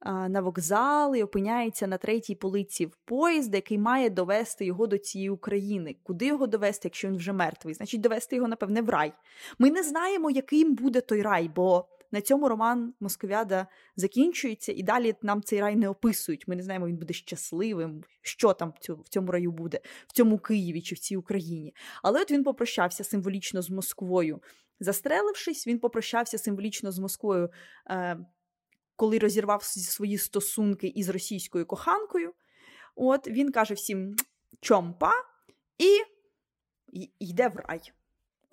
[0.00, 4.98] а, на вокзал і опиняється на третій полиці в поїзд, який має довести його до
[4.98, 5.96] цієї України.
[6.02, 7.74] Куди його довести, якщо він вже мертвий?
[7.74, 9.12] Значить, довести його, напевне, в рай.
[9.58, 15.14] Ми не знаємо, яким буде той рай, бо на цьому роман Московіада закінчується, і далі
[15.22, 16.48] нам цей рай не описують.
[16.48, 20.82] Ми не знаємо, він буде щасливим, що там в цьому раю буде, в цьому Києві
[20.82, 21.74] чи в цій Україні.
[22.02, 24.42] Але от він попрощався символічно з Москвою.
[24.80, 27.50] Застрелившись, він попрощався символічно з Москвою,
[27.90, 28.18] е,
[28.96, 32.34] коли розірвав свої стосунки із російською коханкою.
[32.94, 34.16] От він каже всім
[34.60, 35.12] чомпа
[35.78, 35.98] і
[37.18, 37.92] йде в рай.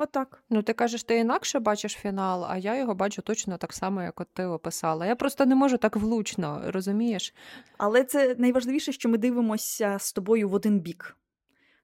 [0.02, 0.44] Отак.
[0.50, 4.22] Ну, ти кажеш, ти інакше бачиш фінал, а я його бачу точно так само, як
[4.22, 5.06] от ти описала.
[5.06, 7.34] Я просто не можу так влучно, розумієш?
[7.78, 11.18] Але це найважливіше, що ми дивимося з тобою в один бік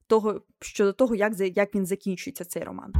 [0.08, 2.94] того, щодо того, як як він закінчується цей роман.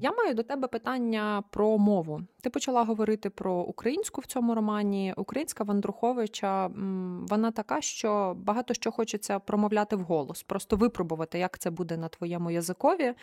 [0.00, 2.20] Я маю до тебе питання про мову.
[2.40, 5.14] Ти почала говорити про українську в цьому романі.
[5.16, 6.66] Українська Вандруховича
[7.28, 12.50] вона така, що багато що хочеться промовляти вголос, просто випробувати, як це буде на твоєму
[12.50, 13.14] язикові.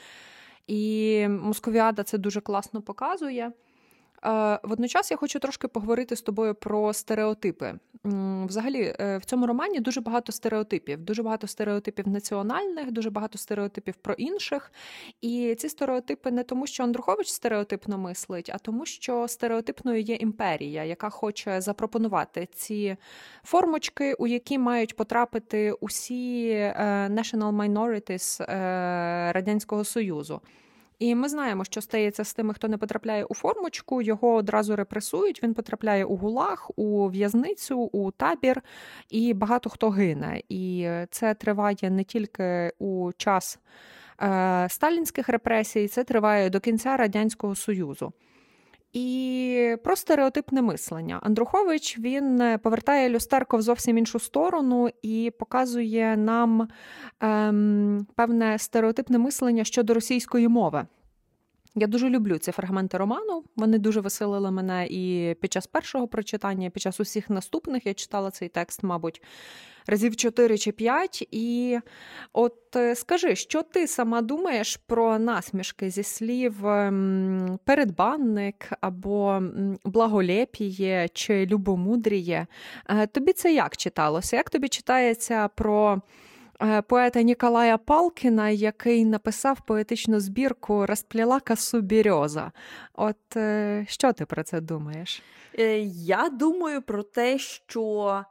[0.68, 3.52] І Московіада це дуже класно показує.
[4.24, 7.74] Е, водночас я хочу трошки поговорити з тобою про стереотипи.
[8.46, 13.94] Взагалі, е, в цьому романі дуже багато стереотипів, дуже багато стереотипів національних, дуже багато стереотипів
[13.96, 14.72] про інших.
[15.22, 20.84] І ці стереотипи не тому, що Андрухович стереотипно мислить, а тому, що стереотипною є імперія,
[20.84, 22.98] яка хоче запропонувати ці
[23.44, 26.74] формочки, у які мають потрапити усі е,
[27.12, 28.46] national minorities
[29.34, 30.42] Радянського Союзу.
[31.00, 35.44] І ми знаємо, що стається з тими, хто не потрапляє у формочку, його одразу репресують.
[35.44, 38.62] Він потрапляє у гулаг, у в'язницю, у табір,
[39.10, 40.42] і багато хто гине.
[40.50, 43.60] І це триває не тільки у час
[44.22, 48.14] е, сталінських репресій, це триває до кінця радянського союзу.
[48.96, 51.20] І про стереотипне мислення.
[51.24, 56.68] Андрухович він е, повертає люстерко в зовсім іншу сторону і показує нам
[57.20, 60.86] ем, певне стереотипне мислення щодо російської мови.
[61.76, 63.44] Я дуже люблю ці фрагменти роману.
[63.56, 67.94] Вони дуже веселили мене і під час першого прочитання, і під час усіх наступних я
[67.94, 69.22] читала цей текст, мабуть,
[69.88, 71.28] разів 4 чи 5.
[71.32, 71.80] І
[72.34, 79.42] от е, скажи, що ти сама думаєш про насмішки зі слів ем, передбанник або
[79.84, 82.48] благолепіє чи любомудріє?
[82.90, 84.36] Е, тобі це як читалося?
[84.36, 86.02] Як тобі читається про?
[86.62, 92.52] Е, поета Ніколая Палкіна, який написав поетичну збірку Розпліла касу Бірьоза.
[92.94, 93.18] От
[93.88, 95.24] що ти про це думаєш?
[95.88, 98.24] Я думаю про те, що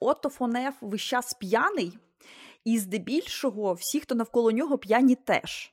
[0.00, 1.98] Отто Фонеф весь час п'яний,
[2.64, 5.72] і здебільшого всі, хто навколо нього, п'яні теж.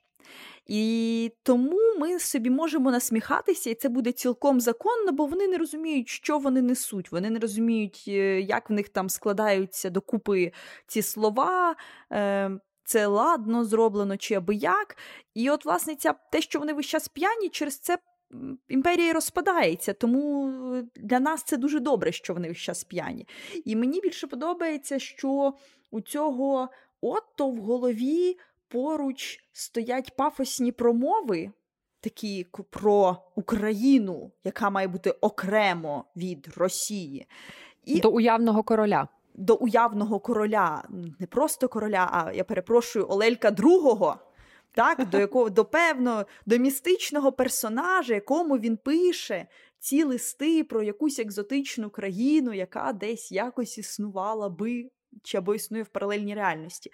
[0.68, 6.10] І тому ми собі можемо насміхатися, і це буде цілком законно, бо вони не розуміють,
[6.10, 7.12] що вони несуть.
[7.12, 10.52] Вони не розуміють, е, як в них там складаються докупи
[10.88, 11.76] ці слова.
[12.12, 12.52] Е,
[12.84, 14.98] це ладно зроблено чи аби як.
[15.34, 17.98] І от, власне, ця те, що вони весь час п'яні, через це
[18.70, 19.94] імперія розпадається.
[19.94, 20.52] Тому
[20.96, 23.28] для нас це дуже добре, що вони весь час п'яні.
[23.66, 25.54] І мені більше подобається, що
[25.92, 26.70] у цього
[27.02, 31.52] Отто в голові поруч стоять пафосні промови.
[32.00, 37.28] Такі про Україну, яка має бути окремо від Росії,
[37.84, 39.08] і до уявного короля
[39.38, 40.84] до уявного короля,
[41.20, 44.16] не просто короля, а я перепрошую Олелька II,
[44.76, 49.48] так, до якого до певного до містичного персонажа, якому він пише
[49.80, 54.90] ці листи про якусь екзотичну країну, яка десь якось існувала би
[55.24, 56.92] чи або існує в паралельній реальності.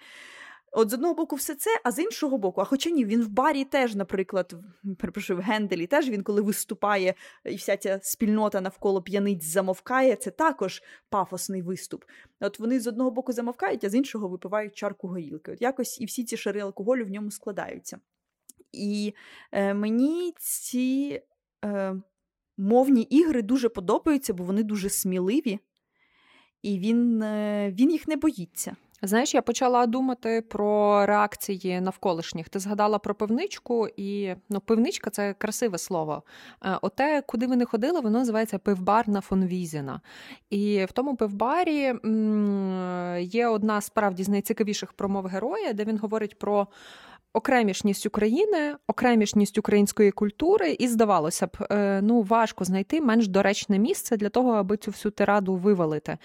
[0.74, 3.28] От з одного боку, все це, а з іншого боку, а хоча ні, він в
[3.28, 4.54] барі теж, наприклад,
[4.98, 7.14] перепрошую, в Генделі теж він, коли виступає,
[7.44, 12.04] і вся ця спільнота навколо п'яниць замовкає, це також пафосний виступ.
[12.40, 15.52] От вони з одного боку замовкають, а з іншого випивають чарку горілки.
[15.52, 17.98] От якось і всі ці шари алкоголю в ньому складаються.
[18.72, 19.14] І
[19.52, 21.22] е, мені ці
[21.64, 21.94] е,
[22.56, 25.58] мовні ігри дуже подобаються, бо вони дуже сміливі,
[26.62, 28.76] і він, е, він їх не боїться.
[29.04, 32.48] Знаєш, я почала думати про реакції навколишніх.
[32.48, 36.22] Ти згадала про пивничку, і ну, пивничка це красиве слово.
[36.64, 40.00] Е, оте, куди вони ходили, воно називається пивбар на фон Візіна.
[40.50, 41.94] І в тому пивбарі
[43.20, 46.68] є одна справді з найцікавіших промов героя, де він говорить про
[47.34, 54.16] окремішність України, окремішність української культури, і здавалося б, е, ну важко знайти менш доречне місце
[54.16, 56.18] для того, аби цю всю тираду вивалити.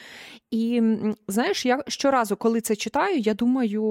[0.51, 0.82] І
[1.28, 3.82] знаєш, я щоразу, коли це читаю, я думаю,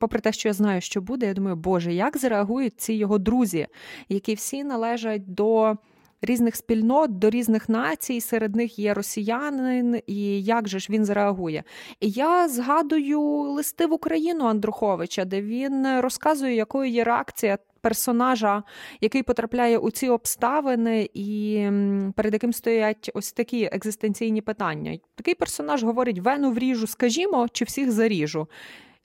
[0.00, 3.66] попри те, що я знаю, що буде, я думаю, Боже, як зреагують ці його друзі,
[4.08, 5.76] які всі належать до
[6.22, 11.64] різних спільнот, до різних націй, серед них є росіянин, і як же ж він зреагує?
[12.00, 17.58] І я згадую листи в Україну Андруховича, де він розказує, якою є реакція.
[17.80, 18.62] Персонажа,
[19.00, 21.68] який потрапляє у ці обставини, і
[22.16, 24.98] перед яким стоять ось такі екзистенційні питання.
[25.14, 28.48] Такий персонаж говорить: вену вріжу, скажімо, чи всіх заріжу.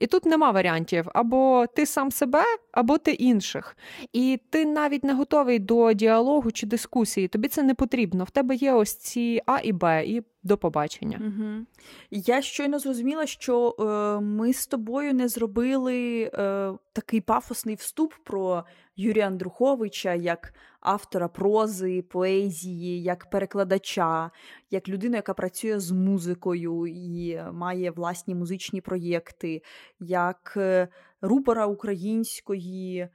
[0.02, 3.78] І тут нема варіантів: або ти сам себе, або ти інших.
[4.14, 7.28] І ти навіть не готовий до діалогу чи дискусії.
[7.28, 8.24] Тобі це не потрібно.
[8.24, 11.20] В тебе є ось ці А і Б, і до побачення.
[11.22, 11.66] Угу.
[12.12, 18.64] Я щойно зрозуміла, що е, ми з тобою не зробили е, такий пафосний вступ про
[19.02, 24.32] Юрія Андруховича як автора прози, поезії, як перекладача,
[24.72, 29.62] як людину, яка працює з музикою і має власні музичні проєкти,
[30.00, 30.88] як е,
[31.22, 33.08] рупора української.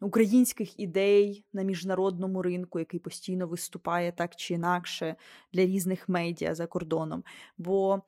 [0.00, 5.16] Українських ідей на міжнародному ринку, який постійно виступає так чи інакше
[5.52, 7.24] для різних медіа за кордоном.
[7.58, 8.02] Бо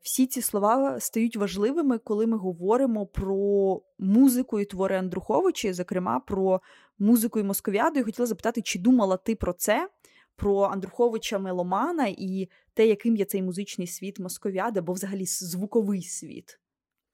[0.00, 6.60] всі ці слова стають важливими, коли ми говоримо про музику і твори Андруховича, зокрема про
[6.98, 7.98] музику і московіаду.
[7.98, 9.88] Я хотіла запитати, чи думала ти про це,
[10.36, 16.60] про Андруховича Меломана і те, яким є цей музичний світ московіади, або взагалі звуковий світ,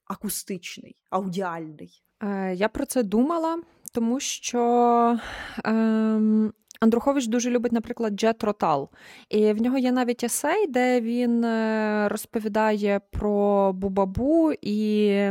[0.04, 2.02] акустичний, аудіальний.
[2.22, 5.18] Е, я про це думала, тому що.
[5.64, 6.52] Ем...
[6.84, 8.88] Андрухович дуже любить, наприклад, Jethro Tull.
[9.28, 15.30] І в нього є навіть есей, де він е, розповідає про Бу-Ба-Бу і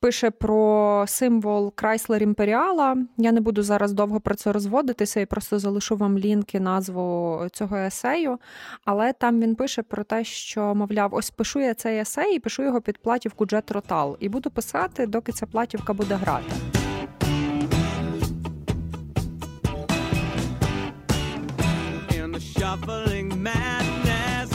[0.00, 2.96] пише про символ Крайслер Імперіал.
[3.16, 7.76] Я не буду зараз довго про це розводитися і просто залишу вам лінки, назву цього
[7.76, 8.38] есею.
[8.84, 12.62] Але там він пише про те, що, мовляв, ось пишу я цей есей і пишу
[12.62, 14.16] його під платівку Jethro Tull.
[14.20, 16.77] І буду писати, доки ця платівка буде грати.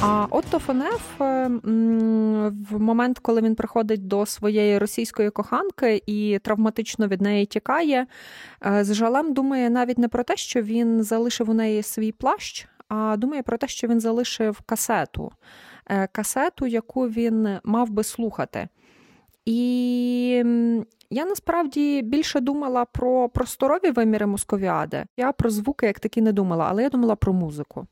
[0.02, 7.22] А Отто Фонеф в момент, коли він приходить до своєї російської коханки і травматично від
[7.22, 8.08] неї тікає,
[8.66, 12.68] е, з жалем думає навіть не про те, що він залишив у неї свій плащ,
[12.88, 15.32] а думає про те, що він залишив касету,
[15.88, 18.68] е, касету, яку він мав би слухати.
[19.46, 20.44] І
[21.10, 25.06] я насправді більше думала про просторові виміри московіади.
[25.18, 27.88] Я про звуки як такі не думала, але я думала про музику.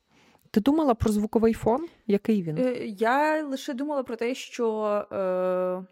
[0.52, 1.88] Ти думала про звуковий фон?
[2.08, 2.58] Який він?
[2.58, 5.86] Е, я лише думала про те, що е,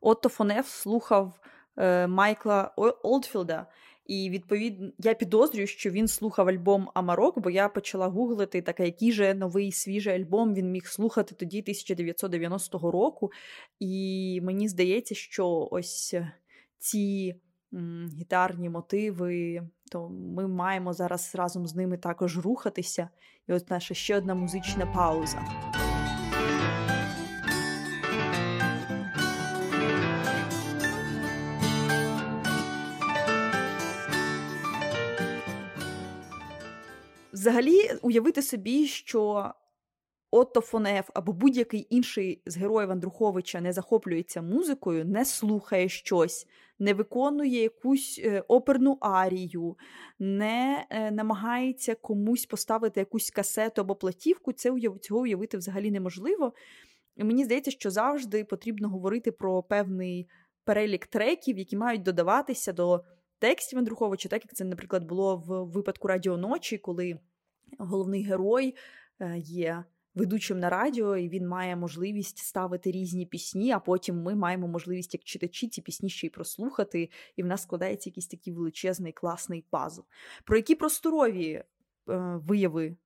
[0.00, 1.40] Отто Фонеф слухав
[1.76, 3.66] е, Майкла Олдфілда.
[4.06, 9.12] І відповідно я підозрюю, що він слухав альбом Амарок, бо я почала гуглити, так, який
[9.12, 13.32] же новий свіжий альбом він міг слухати тоді 1990 року.
[13.80, 16.14] І мені здається, що ось
[16.78, 17.34] ці
[18.18, 23.08] гітарні мотиви, то ми маємо зараз разом з ними також рухатися.
[23.48, 25.42] І от наша ще одна музична пауза.
[37.32, 39.52] Взагалі, уявити собі, що
[40.30, 46.46] Отто Фонеф або будь-який інший з героїв Андруховича не захоплюється музикою, не слухає щось,
[46.80, 49.76] не виконує якусь е, оперну арію,
[50.18, 56.52] не е, намагається комусь поставити якусь касету або платівку, це цього уявити взагалі неможливо.
[57.16, 60.28] І мені здається, що завжди потрібно говорити про певний
[60.64, 63.04] перелік треків, які мають додаватися до
[63.38, 67.18] текстів Андруховича, так як це, наприклад, було в випадку Радіо Ночі, коли
[67.78, 68.74] головний герой
[69.20, 69.84] е, є
[70.14, 75.14] ведучим на радіо, і він має можливість ставити різні пісні, а потім ми маємо можливість,
[75.14, 79.64] як читачі, ці пісні ще й прослухати, і в нас складається якийсь такий величезний класний
[79.70, 80.00] пазл.
[80.44, 81.64] Про які просторові е,
[82.46, 82.96] вияви,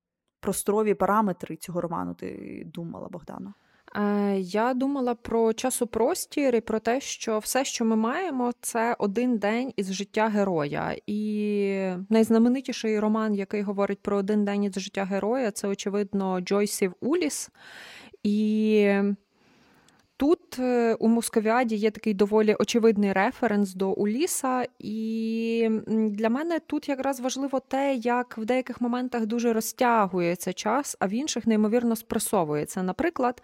[0.41, 3.55] просторові параметри цього роману ти думала, Богдана?
[3.97, 9.39] Е, я думала про часопростір і про те, що все, що ми маємо, це один
[9.39, 10.97] день із життя героя.
[11.07, 17.51] І найзнаменитіший роман, який говорить про один день із життя героя, це очевидно Джойсів Уліс.
[18.23, 18.93] І
[20.17, 26.89] Тут е, у Московіаді є такий доволі очевидний референс до Уліса, і для мене тут
[26.89, 32.83] якраз важливо те, як в деяких моментах дуже розтягується час, а в інших неймовірно спресовується.
[32.83, 33.43] Наприклад,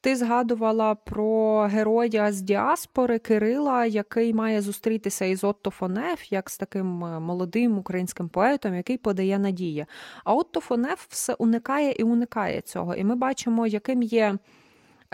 [0.00, 6.58] ти згадувала про героя з діаспори Кирила, який має зустрітися із Отто Фонеф, як з
[6.58, 9.86] таким е, молодим українським поетом, який подає надії.
[10.24, 12.94] А Отто Фонеф все уникає і уникає цього.
[12.94, 14.38] І ми бачимо, яким є.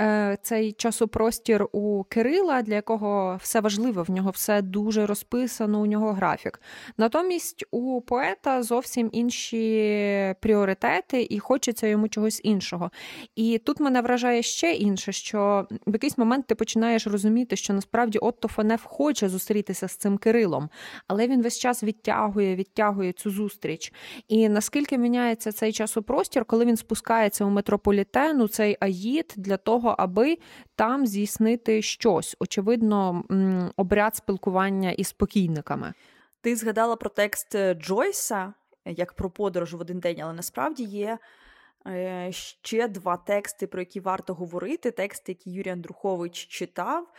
[0.01, 5.87] Е, цей часопростір у Кирила, для якого все важливе, в нього все дуже розписано, у
[5.87, 6.61] нього графік.
[6.99, 12.91] Натомість у поета зовсім інші пріоритети, і хочеться йому чогось іншого.
[13.37, 18.19] І тут мене вражає ще інше, що в якийсь момент ти починаєш розуміти, що насправді
[18.19, 20.69] Отто Фанеф хоче зустрітися з цим Кирилом,
[21.07, 23.93] але він весь час відтягує, відтягує цю зустріч.
[24.29, 29.97] І наскільки міняється цей часопростір, коли він спускається у метрополітену, цей аїд для того того,
[29.99, 30.39] аби
[30.77, 33.25] там здійснити щось, очевидно,
[33.77, 35.95] обряд спілкування із покійниками.
[36.41, 41.19] Ти згадала про текст е, Джойса як про подорож в один день, але насправді є.
[41.87, 44.91] Е, ще два тексти, про які варто говорити.
[44.91, 47.13] Тексти, які Юрій Андрухович читав.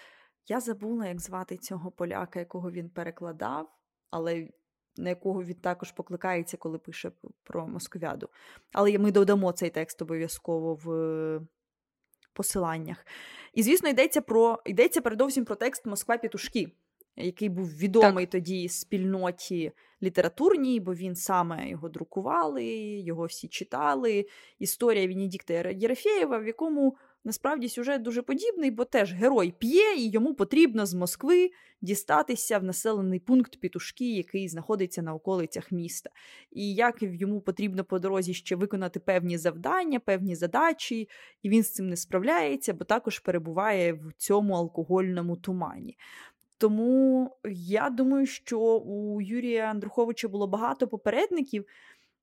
[0.48, 3.70] Я забула, як звати цього поляка, якого він перекладав,
[4.12, 4.48] але
[4.98, 7.12] на якого він також покликається, коли пише
[7.44, 8.30] про московяду.
[8.74, 10.90] Але ми додамо цей текст обов'язково в
[12.34, 13.06] посиланнях.
[13.54, 16.72] І, звісно, йдеться про йдеться передовсім про текст Москва Пітушки,
[17.16, 18.32] який був відомий так.
[18.32, 19.72] тоді спільноті
[20.04, 22.66] літературній, бо він саме його друкували,
[23.00, 24.26] його всі читали.
[24.60, 30.34] Історія Венедікта Єрофєєва, в якому насправді сюжет дуже подібний, бо теж герой п'є, і йому
[30.34, 31.50] потрібно з Москви
[31.82, 36.10] дістатися в населений пункт Пітушки, який знаходиться на околицях міста.
[36.52, 41.10] І як йому потрібно по дорозі ще виконати певні завдання, певні задачі,
[41.42, 45.98] і він з цим не справляється, бо також перебуває в цьому алкогольному тумані.
[46.58, 51.66] Тому я думаю, що у Юрія Андруховича було багато попередників.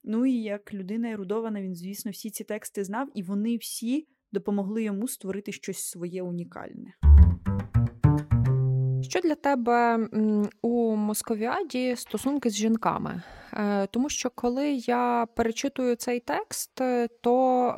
[0.04, 4.82] Ну і як людина ерудована, він, звісно, всі ці тексти знав, і вони всі допомогли
[4.82, 6.94] йому створити щось своє унікальне.
[9.02, 10.08] Що для тебе
[10.62, 13.22] у Московіаді стосунки з жінками?
[13.52, 17.68] Е, тому що коли я перечитую цей текст, е, то,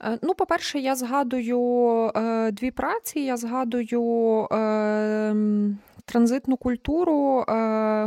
[0.00, 2.10] е, ну, по-перше, я згадую
[2.52, 4.48] дві праці, я згадую
[6.04, 7.44] транзитну культуру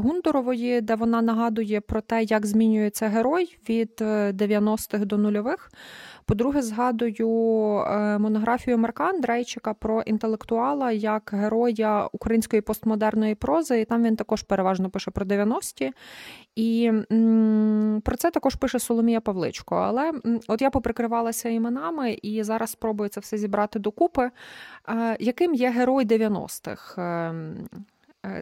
[0.04, 4.02] Гундорової, де вона нагадує про те, як змінюється герой від
[4.34, 5.72] 90-х до нульових.
[6.28, 7.14] По-друге, згадую
[7.88, 14.44] е, монографію Марка Андрейчика про інтелектуала як героя української постмодерної прози, і там він також
[14.44, 15.92] переважно пише про 90-ті.
[16.56, 16.92] І
[18.04, 19.76] про це також пише Соломія Павличко.
[19.76, 20.12] Але
[20.48, 24.32] от я поприкривалася іменами і зараз спробую це все зібрати докупи.
[24.90, 27.02] Е, яким є герой 90-х?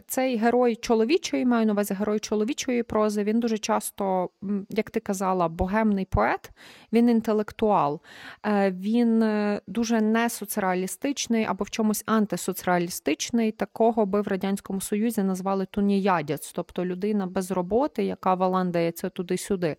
[0.08, 4.30] Цей герой чоловічої, маю на увазі герой чоловічої прози, він дуже часто,
[4.70, 6.50] як ти казала, богемний поет,
[6.92, 8.00] він інтелектуал,
[8.46, 13.52] е, він е, дуже несоціалістичний або в чомусь антисоціалістичний.
[13.52, 19.76] Такого би в Радянському Союзі назвали туніядець, тобто людина без роботи, яка валандається туди-сюди.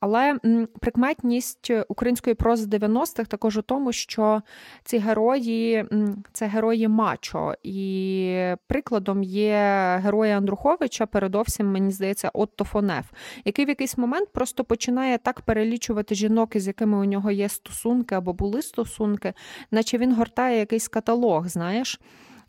[0.00, 0.38] Але
[0.80, 4.42] прикметність української прози 90-х також у тому, що
[4.84, 5.84] ці герої
[6.32, 9.67] це герої мачо, і прикладом є
[10.04, 13.04] героя Андруховича, передовсім, мені здається, Отто Фонеф,
[13.44, 18.14] який в якийсь момент просто починає так перелічувати жінок, із якими у нього є стосунки
[18.14, 19.32] або були стосунки,
[19.70, 21.48] наче він гортає якийсь каталог.
[21.48, 22.00] Знаєш,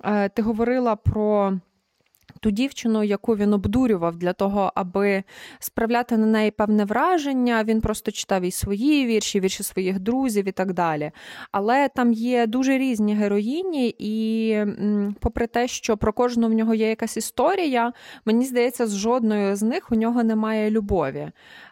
[0.04, 1.54] е, ти говорила про
[2.40, 5.24] ту дівчину, яку він обдурював для того, аби
[5.60, 7.64] справляти на неї певне враження.
[7.64, 11.12] Він просто читав і свої вірші, вірші своїх друзів і так далі.
[11.52, 14.56] Але там є дуже різні героїні, і
[15.20, 17.94] попри те, що про кожну в нього є якась історія,
[18.26, 21.32] мені здається, з жодною з них у нього немає любові.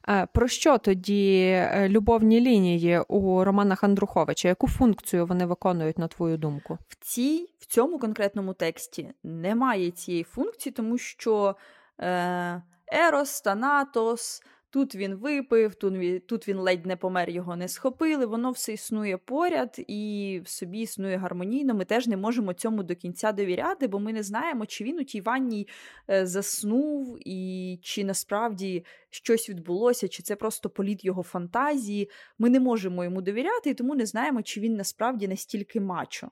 [0.09, 4.47] Е, про що тоді е, любовні лінії у Романа Андруховича?
[4.47, 6.78] Яку функцію вони виконують, на твою думку?
[6.88, 11.55] В цій, в цьому конкретному тексті немає цієї функції, тому що
[11.99, 17.68] е, Ерос, Танатос, Тут він випив, тут він, тут він ледь не помер, його не
[17.68, 18.26] схопили.
[18.26, 21.74] Воно все існує поряд і в собі існує гармонійно.
[21.74, 25.03] Ми теж не можемо цьому до кінця довіряти, бо ми не знаємо, чи він у
[25.03, 25.68] тій ванній
[26.10, 32.10] е, заснув, і чи насправді щось відбулося, чи це просто політ його фантазії.
[32.39, 36.32] Ми не можемо йому довіряти, і тому не знаємо, чи він насправді настільки мачо.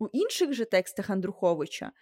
[0.00, 1.92] У інших же текстах Андруховича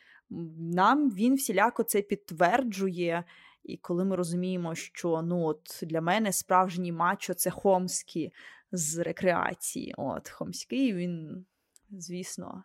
[0.58, 3.24] нам він всіляко це підтверджує.
[3.64, 8.32] І коли ми розуміємо, що ну от для мене справжній мачо це Хомський
[8.72, 9.94] з рекреації.
[9.96, 11.46] От Хомський, він,
[11.90, 12.64] звісно,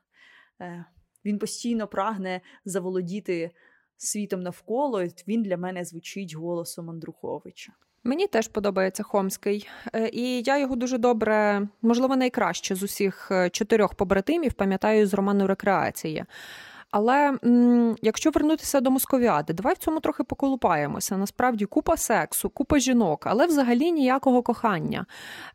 [0.62, 0.86] е,
[1.26, 3.52] він постійно прагне заволодіти
[3.98, 5.04] світом навколо.
[5.04, 7.74] і Він для мене звучить голосом Андруховича.
[8.04, 13.50] Мені теж подобається Хомський, е, і я його дуже добре, можливо, найкраще з усіх е,
[13.50, 16.26] чотирьох побратимів пам'ятаю з роману Рекреація.
[16.92, 21.18] Але м, якщо вернутися до московіади, давай в цьому трохи поколупаємося.
[21.18, 25.06] Насправді купа сексу, купа жінок, але взагалі ніякого кохання.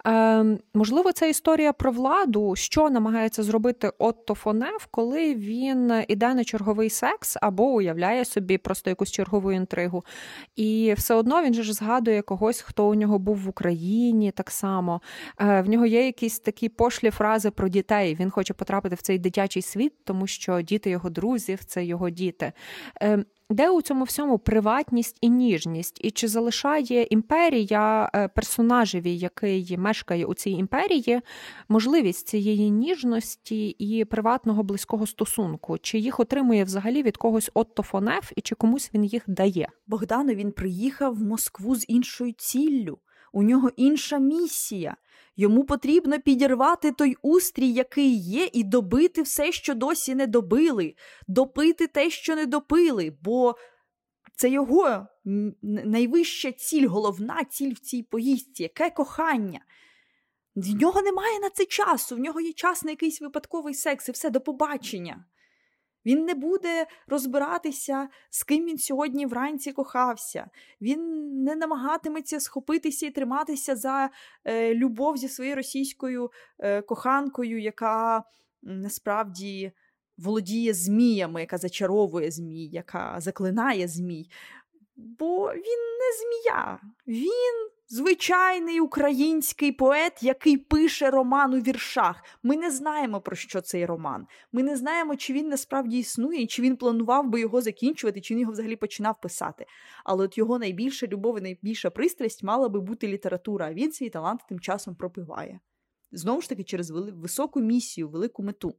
[0.06, 6.44] Е, Можливо, це історія про владу, що намагається зробити Отто Фонев, коли він іде на
[6.44, 10.04] черговий секс або уявляє собі просто якусь чергову інтригу.
[10.56, 14.50] І все одно він же ж згадує когось, хто у нього був в Україні так
[14.50, 15.00] само.
[15.40, 18.16] Е, В нього є якісь такі пошлі фрази про дітей.
[18.20, 22.10] Він хоче потрапити в цей дитячий світ, тому що діти його друзі друзів, це його
[22.10, 22.52] діти.
[23.00, 26.00] Ем, де у цьому всьому приватність і ніжність?
[26.04, 31.20] І чи залишає імперія е, персонажеві, який мешкає у цій імперії,
[31.68, 35.78] можливість цієї ніжності і приватного близького стосунку?
[35.78, 39.68] Чи їх отримує взагалі від когось Отто Фонеф, і чи комусь він їх дає?
[39.86, 42.98] Богдану він приїхав в Москву з іншою ціллю.
[43.32, 44.96] У нього інша місія.
[45.36, 50.94] Йому потрібно підірвати той устрій, який є, і добити все, що досі не добили,
[51.28, 53.56] допити те, що не допили, бо
[54.36, 55.06] це його
[55.62, 59.60] найвища ціль, головна ціль в цій поїздці, яке кохання.
[60.56, 64.12] В нього немає на це часу, в нього є час на якийсь випадковий секс, і
[64.12, 65.24] все до побачення.
[66.06, 70.50] Він не буде розбиратися, з ким він сьогодні вранці кохався.
[70.80, 74.10] Він не намагатиметься схопитися і триматися за
[74.44, 78.24] е, любов зі своєю російською е, коханкою, яка
[78.62, 79.72] насправді
[80.16, 84.30] володіє зміями, яка зачаровує змій, яка заклинає змій.
[84.96, 86.80] Бо він не змія.
[87.06, 92.24] Він Звичайний український поет, який пише роман у віршах.
[92.42, 94.26] Ми не знаємо, про що цей роман.
[94.52, 98.40] Ми не знаємо, чи він насправді існує, чи він планував би його закінчувати, чи він
[98.40, 99.66] його взагалі починав писати.
[100.04, 104.10] Але от його найбільша любов і найбільша пристрасть мала би бути література, а він свій
[104.10, 105.60] талант тим часом пропиває.
[106.12, 108.74] Знову ж таки, через високу місію, велику мету.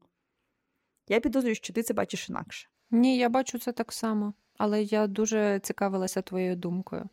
[1.07, 2.67] Я підозрюю, що ти це бачиш інакше.
[2.91, 7.09] Ні, я бачу це так само, але я дуже цікавилася твоєю думкою.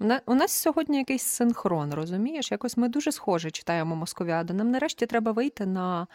[0.00, 2.50] У нас сьогодні якийсь синхрон, розумієш?
[2.50, 4.54] Якось ми дуже схоже читаємо московіаду.
[4.54, 6.06] Нам нарешті треба вийти на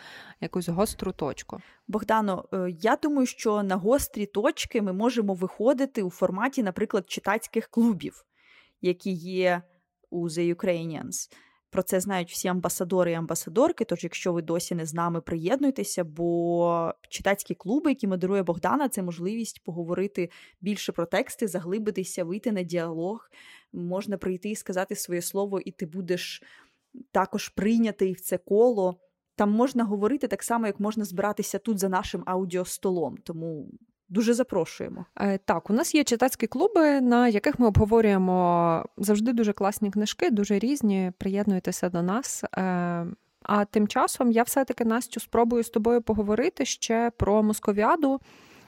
[0.42, 1.62] якусь гостру точку.
[1.88, 7.68] Богдано, е, я думаю, що на гострі точки ми можемо виходити у форматі, наприклад, читацьких
[7.68, 8.26] клубів,
[8.82, 9.62] які є
[10.10, 11.32] у The Ukrainians.
[11.72, 13.86] Про це знають всі амбасадори і амбасадорки.
[13.86, 19.04] Тож, якщо ви досі не з нами, приєднуйтеся, бо читацькі клуби, які модерує Богдана, це
[19.04, 20.30] можливість поговорити
[20.62, 23.30] більше про тексти, заглибитися, вийти на діалог.
[23.74, 26.44] Можна прийти і сказати своє слово, і ти будеш
[27.12, 29.00] також прийнятий в це коло.
[29.36, 33.18] Там можна говорити так само, як можна збиратися тут за нашим аудіостолом.
[33.18, 33.72] Тому
[34.12, 35.06] Дуже запрошуємо.
[35.20, 40.30] Е, так, у нас є читацькі клуби, на яких ми обговорюємо завжди дуже класні книжки,
[40.30, 41.12] дуже різні.
[41.18, 42.44] Приєднуйтеся до нас.
[42.44, 43.06] Е,
[43.44, 48.20] а тим часом я все-таки Настю спробую з тобою поговорити ще про московіаду.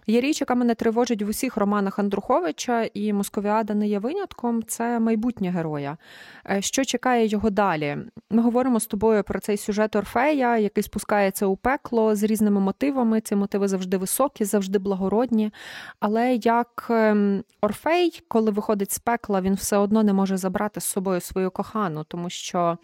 [0.08, 4.64] Є річ, яка мене тривожить в усіх романах Андруховича, і Московіада не є винятком.
[4.64, 5.98] Це майбутнє героя.
[6.50, 7.98] Е, що чекає його далі?
[8.30, 13.22] Ми говоримо з тобою про цей сюжет Орфея, який спускається у пекло з різними мотивами.
[13.22, 15.52] Ці мотиви завжди високі, завжди благородні.
[16.00, 20.84] Але як ем, Орфей, коли виходить з пекла, він все одно не може забрати з
[20.84, 22.78] собою свою кохану, тому що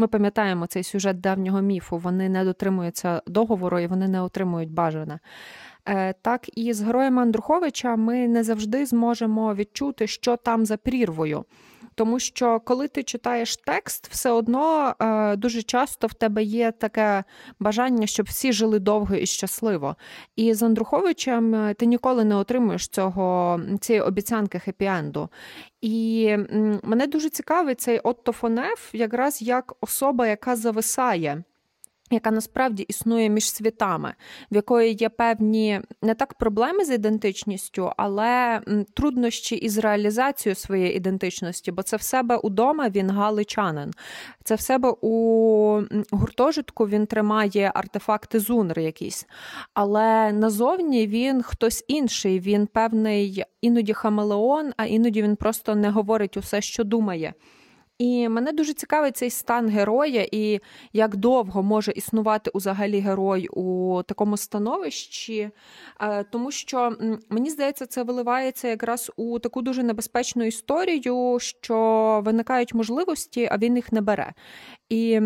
[0.00, 1.98] ми пам'ятаємо цей сюжет давнього міфу.
[1.98, 5.18] Вони не дотримуються договору і вони не отримують бажане.
[5.88, 11.44] Е, так і з героями Андруховича ми не завжди зможемо відчути, що там за прірвою.
[11.96, 17.24] Тому що коли ти читаєш текст, все одно е, дуже часто в тебе є таке
[17.60, 19.96] бажання, щоб всі жили довго і щасливо.
[20.36, 25.28] І з Андруховичем е, ти ніколи не отримуєш цього цієї обіцянки хеппі-енду.
[25.80, 26.36] І
[26.82, 31.42] мене дуже цікавить цей Отто Фонеф, якраз як особа, яка зависає
[32.10, 34.14] яка насправді існує між світами,
[34.50, 38.60] в якої є певні не так проблеми з ідентичністю, але
[38.94, 43.90] труднощі із реалізацією своєї ідентичності, бо це в себе удома він галичанин.
[44.44, 49.26] Це в себе у гуртожитку він тримає артефакти зунр якісь.
[49.74, 56.36] Але назовні він хтось інший, він певний іноді хамелеон, а іноді він просто не говорить
[56.36, 57.34] усе, що думає.
[57.98, 60.60] І мене дуже цікавий цей стан героя, і
[60.92, 65.50] як довго може існувати взагалі герой у такому становищі,
[66.00, 66.92] е, тому що
[67.30, 73.76] мені здається, це виливається якраз у таку дуже небезпечну історію, що виникають можливості, а він
[73.76, 74.34] їх не бере.
[74.88, 75.20] І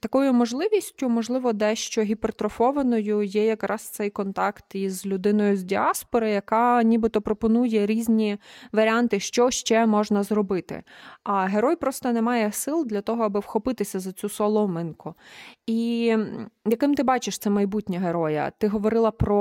[0.00, 7.20] такою можливістю, можливо, дещо гіпертрофованою є якраз цей контакт із людиною з діаспори, яка нібито
[7.20, 8.38] пропонує різні
[8.72, 10.82] варіанти, що ще можна зробити.
[11.24, 15.14] А герой просто не має сил для того, аби вхопитися за цю соломинку.
[15.66, 16.16] І
[16.66, 18.52] яким ти бачиш це майбутнє героя?
[18.58, 19.36] Ти говорила про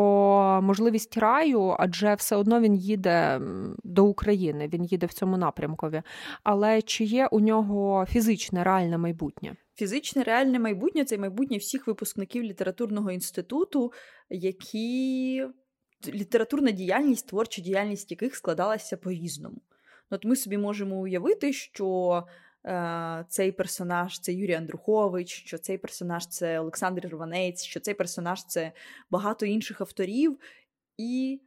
[0.63, 3.41] можливість раю, адже все одно він їде
[3.83, 6.01] до України, він їде в цьому напрямкові.
[6.43, 9.55] Але чи є у нього фізичне реальне майбутнє?
[9.75, 13.91] Фізичне реальне майбутнє це майбутнє всіх випускників літературного інституту,
[14.29, 15.45] які
[16.07, 19.61] літературна діяльність, творча діяльність яких складалася по-різному.
[20.11, 22.23] Ну, от Ми собі можемо уявити, що
[22.65, 28.45] е, цей персонаж це Юрій Андрухович, що цей персонаж це Олександр Рванець, що цей персонаж
[28.45, 28.71] це
[29.09, 30.39] багато інших авторів.
[30.97, 31.41] І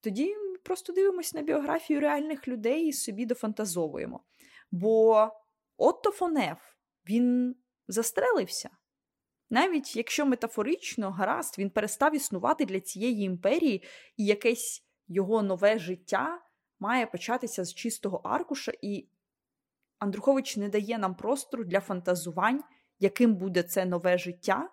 [0.00, 4.20] тоді просто дивимося на біографію реальних людей і собі дофантазовуємо.
[4.72, 5.28] Бо
[5.76, 6.58] Отто Фонеф
[7.10, 7.56] він
[7.88, 8.70] застрелився.
[9.50, 13.82] Навіть якщо метафорично гаразд, він перестав існувати для цієї імперії,
[14.16, 16.42] і якесь його нове життя
[16.78, 19.08] має початися з чистого аркуша, і
[19.98, 22.64] Андрухович не дає нам простору для фантазувань,
[22.98, 24.70] яким буде це нове життя,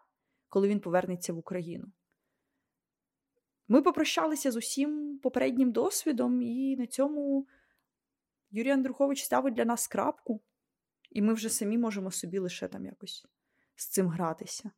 [0.50, 1.86] коли він повернеться в Україну.
[3.68, 7.48] Ми попрощалися з усім попереднім досвідом, і на цьому
[8.52, 10.42] Юрій Андрухович ставить для нас крапку.
[11.12, 13.26] І ми вже самі можемо собі лише там якось
[13.76, 14.72] з цим гратися,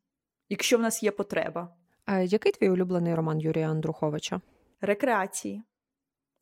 [0.48, 1.76] якщо в нас є потреба.
[2.04, 4.40] А Який твій улюблений роман Юрія Андруховича?
[4.80, 5.62] Рекреації.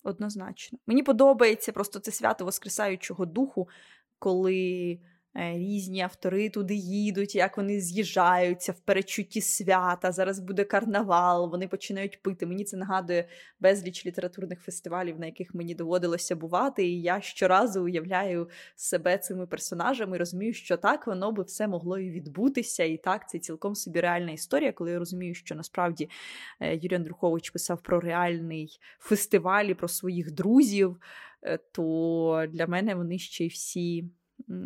[0.02, 0.78] Однозначно.
[0.86, 3.68] Мені подобається просто це свято Воскресаючого духу,
[4.18, 4.98] коли
[5.38, 10.12] різні автори туди їдуть, як вони з'їжджаються в перечутті свята.
[10.12, 12.46] Зараз буде карнавал, вони починають пити.
[12.46, 13.28] Мені це нагадує
[13.60, 16.86] безліч літературних фестивалів, на яких мені доводилося бувати.
[16.86, 22.10] І я щоразу уявляю себе цими персонажами, розумію, що так воно би все могло і
[22.10, 22.84] відбутися.
[22.84, 26.08] І так, це цілком собі реальна історія, коли я розумію, що насправді
[26.60, 30.96] е, Юрій Андрухович писав про реальний фестиваль і про своїх друзів.
[31.42, 34.04] Е, то для мене вони ще й всі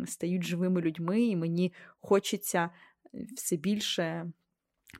[0.05, 2.69] стають живими людьми, і мені хочеться
[3.13, 4.31] е, все більше.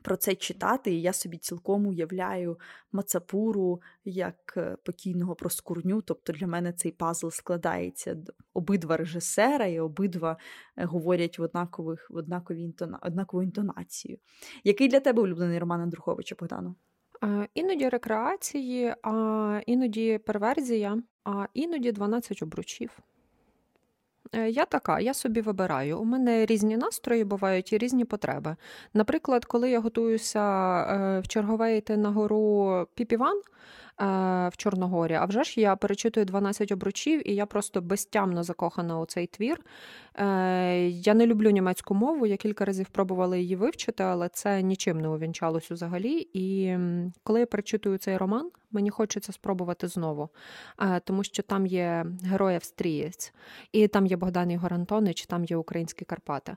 [0.02, 2.58] Про це читати, і я собі цілком уявляю
[2.92, 6.02] Мацапуру як е, покійного проскурню.
[6.02, 8.16] Тобто для мене цей пазл складається
[8.54, 10.36] обидва режисера і обидва
[10.76, 14.18] е, говорять в однакових, в однаковій інтона, однакову інтонацію.
[14.64, 16.74] Який для тебе улюблений роман Андруховича Богдану?
[17.54, 23.00] Іноді рекреації, а іноді перверзія, а іноді 12 обручів.
[24.32, 25.98] Е, я така, я собі вибираю.
[25.98, 28.56] У мене різні настрої бувають і різні потреби.
[28.94, 30.40] Наприклад, коли я готуюся
[30.80, 33.40] е, в чергове йти на гору Піпіван,
[33.98, 35.14] в Чорногорі.
[35.14, 39.60] А вже ж я перечитую 12 обручів, і я просто безтямно закохана у цей твір.
[40.14, 45.00] Е, я не люблю німецьку мову, я кілька разів пробувала її вивчити, але це нічим
[45.00, 46.28] не увінчалось взагалі.
[46.32, 46.76] І
[47.22, 50.28] коли я перечитую цей роман, мені хочеться спробувати знову,
[50.80, 53.32] е, тому що там є герой австрієць,
[53.72, 56.56] і там є Богдан Ігор Антонич, там є українські Карпати.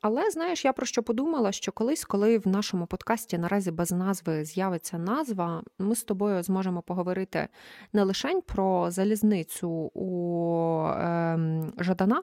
[0.00, 4.44] Але знаєш, я про що подумала, що колись, коли в нашому подкасті наразі без назви
[4.44, 7.48] з'явиться назва, ми з тобою зможемо поговорити
[7.92, 11.38] не лише про залізницю у е,
[11.78, 12.22] Жадана,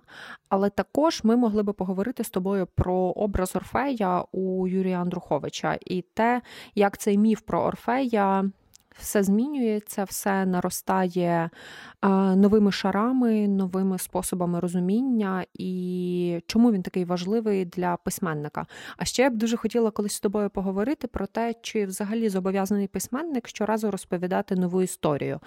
[0.49, 6.01] але також ми могли би поговорити з тобою про образ Орфея у Юрія Андруховича і
[6.01, 6.41] те,
[6.75, 8.51] як цей міф про Орфея
[8.97, 11.49] все змінюється, все наростає
[12.35, 18.65] новими шарами, новими способами розуміння, і чому він такий важливий для письменника.
[18.97, 22.87] А ще я б дуже хотіла колись з тобою поговорити про те, чи взагалі зобов'язаний
[22.87, 25.39] письменник щоразу розповідати нову історію,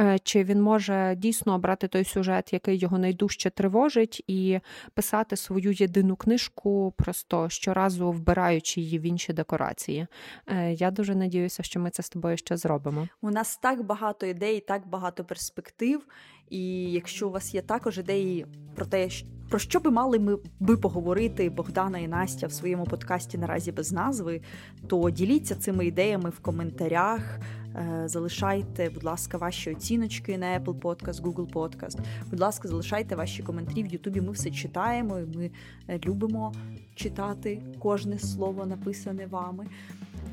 [0.00, 4.60] е, чи він може дійсно обрати той сюжет, який його найдужче тривожить, і
[4.94, 10.06] писати свою єдину книжку, просто щоразу вбираючи її в інші декорації.
[10.46, 12.95] Е, я дуже надіюся, що ми це з тобою ще зробимо.
[13.20, 16.06] У нас так багато ідей, так багато перспектив.
[16.50, 19.08] І якщо у вас є також ідеї про те,
[19.48, 23.92] про що би мали ми би поговорити Богдана і Настя в своєму подкасті наразі без
[23.92, 24.40] назви,
[24.86, 27.38] то діліться цими ідеями в коментарях.
[27.76, 31.98] Е, залишайте, будь ласка, ваші оціночки на Apple Podcast, Google Podcast.
[32.30, 34.20] Будь ласка, залишайте ваші коментарі в Ютубі.
[34.20, 35.50] Ми все читаємо, і ми
[35.88, 36.54] е, любимо
[36.94, 39.66] читати кожне слово написане вами.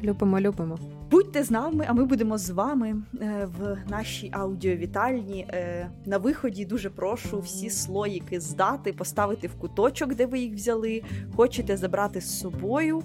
[0.04, 0.80] Любимо, любимо.
[1.12, 5.48] Будьте з нами, а ми будемо з вами е, в нашій аудіовітальні.
[5.50, 11.04] Е, на виході дуже прошу всі слоїки здати, поставити в куточок, де ви їх взяли.
[11.36, 13.04] Хочете забрати з собою.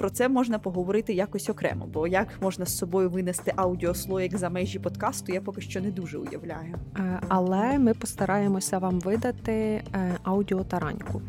[0.00, 4.50] Е, про це можна поговорити якось окремо, бо як можна з собою винести аудіослоїк за
[4.50, 6.74] межі подкасту, я поки що не дуже уявляю.
[7.28, 9.82] Але ми постараємося вам видати
[10.22, 11.22] аудіотараньку.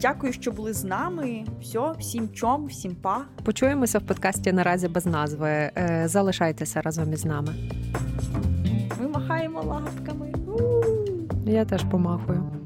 [0.00, 1.44] Дякую, що були з нами.
[1.60, 3.24] Все, всім чом, всім па.
[3.44, 5.70] Почуємося в подкасті наразі без назви.
[6.04, 7.54] Залишайтеся разом із нами.
[9.00, 10.32] Ми махаємо лапками.
[11.46, 12.63] Я теж помахую.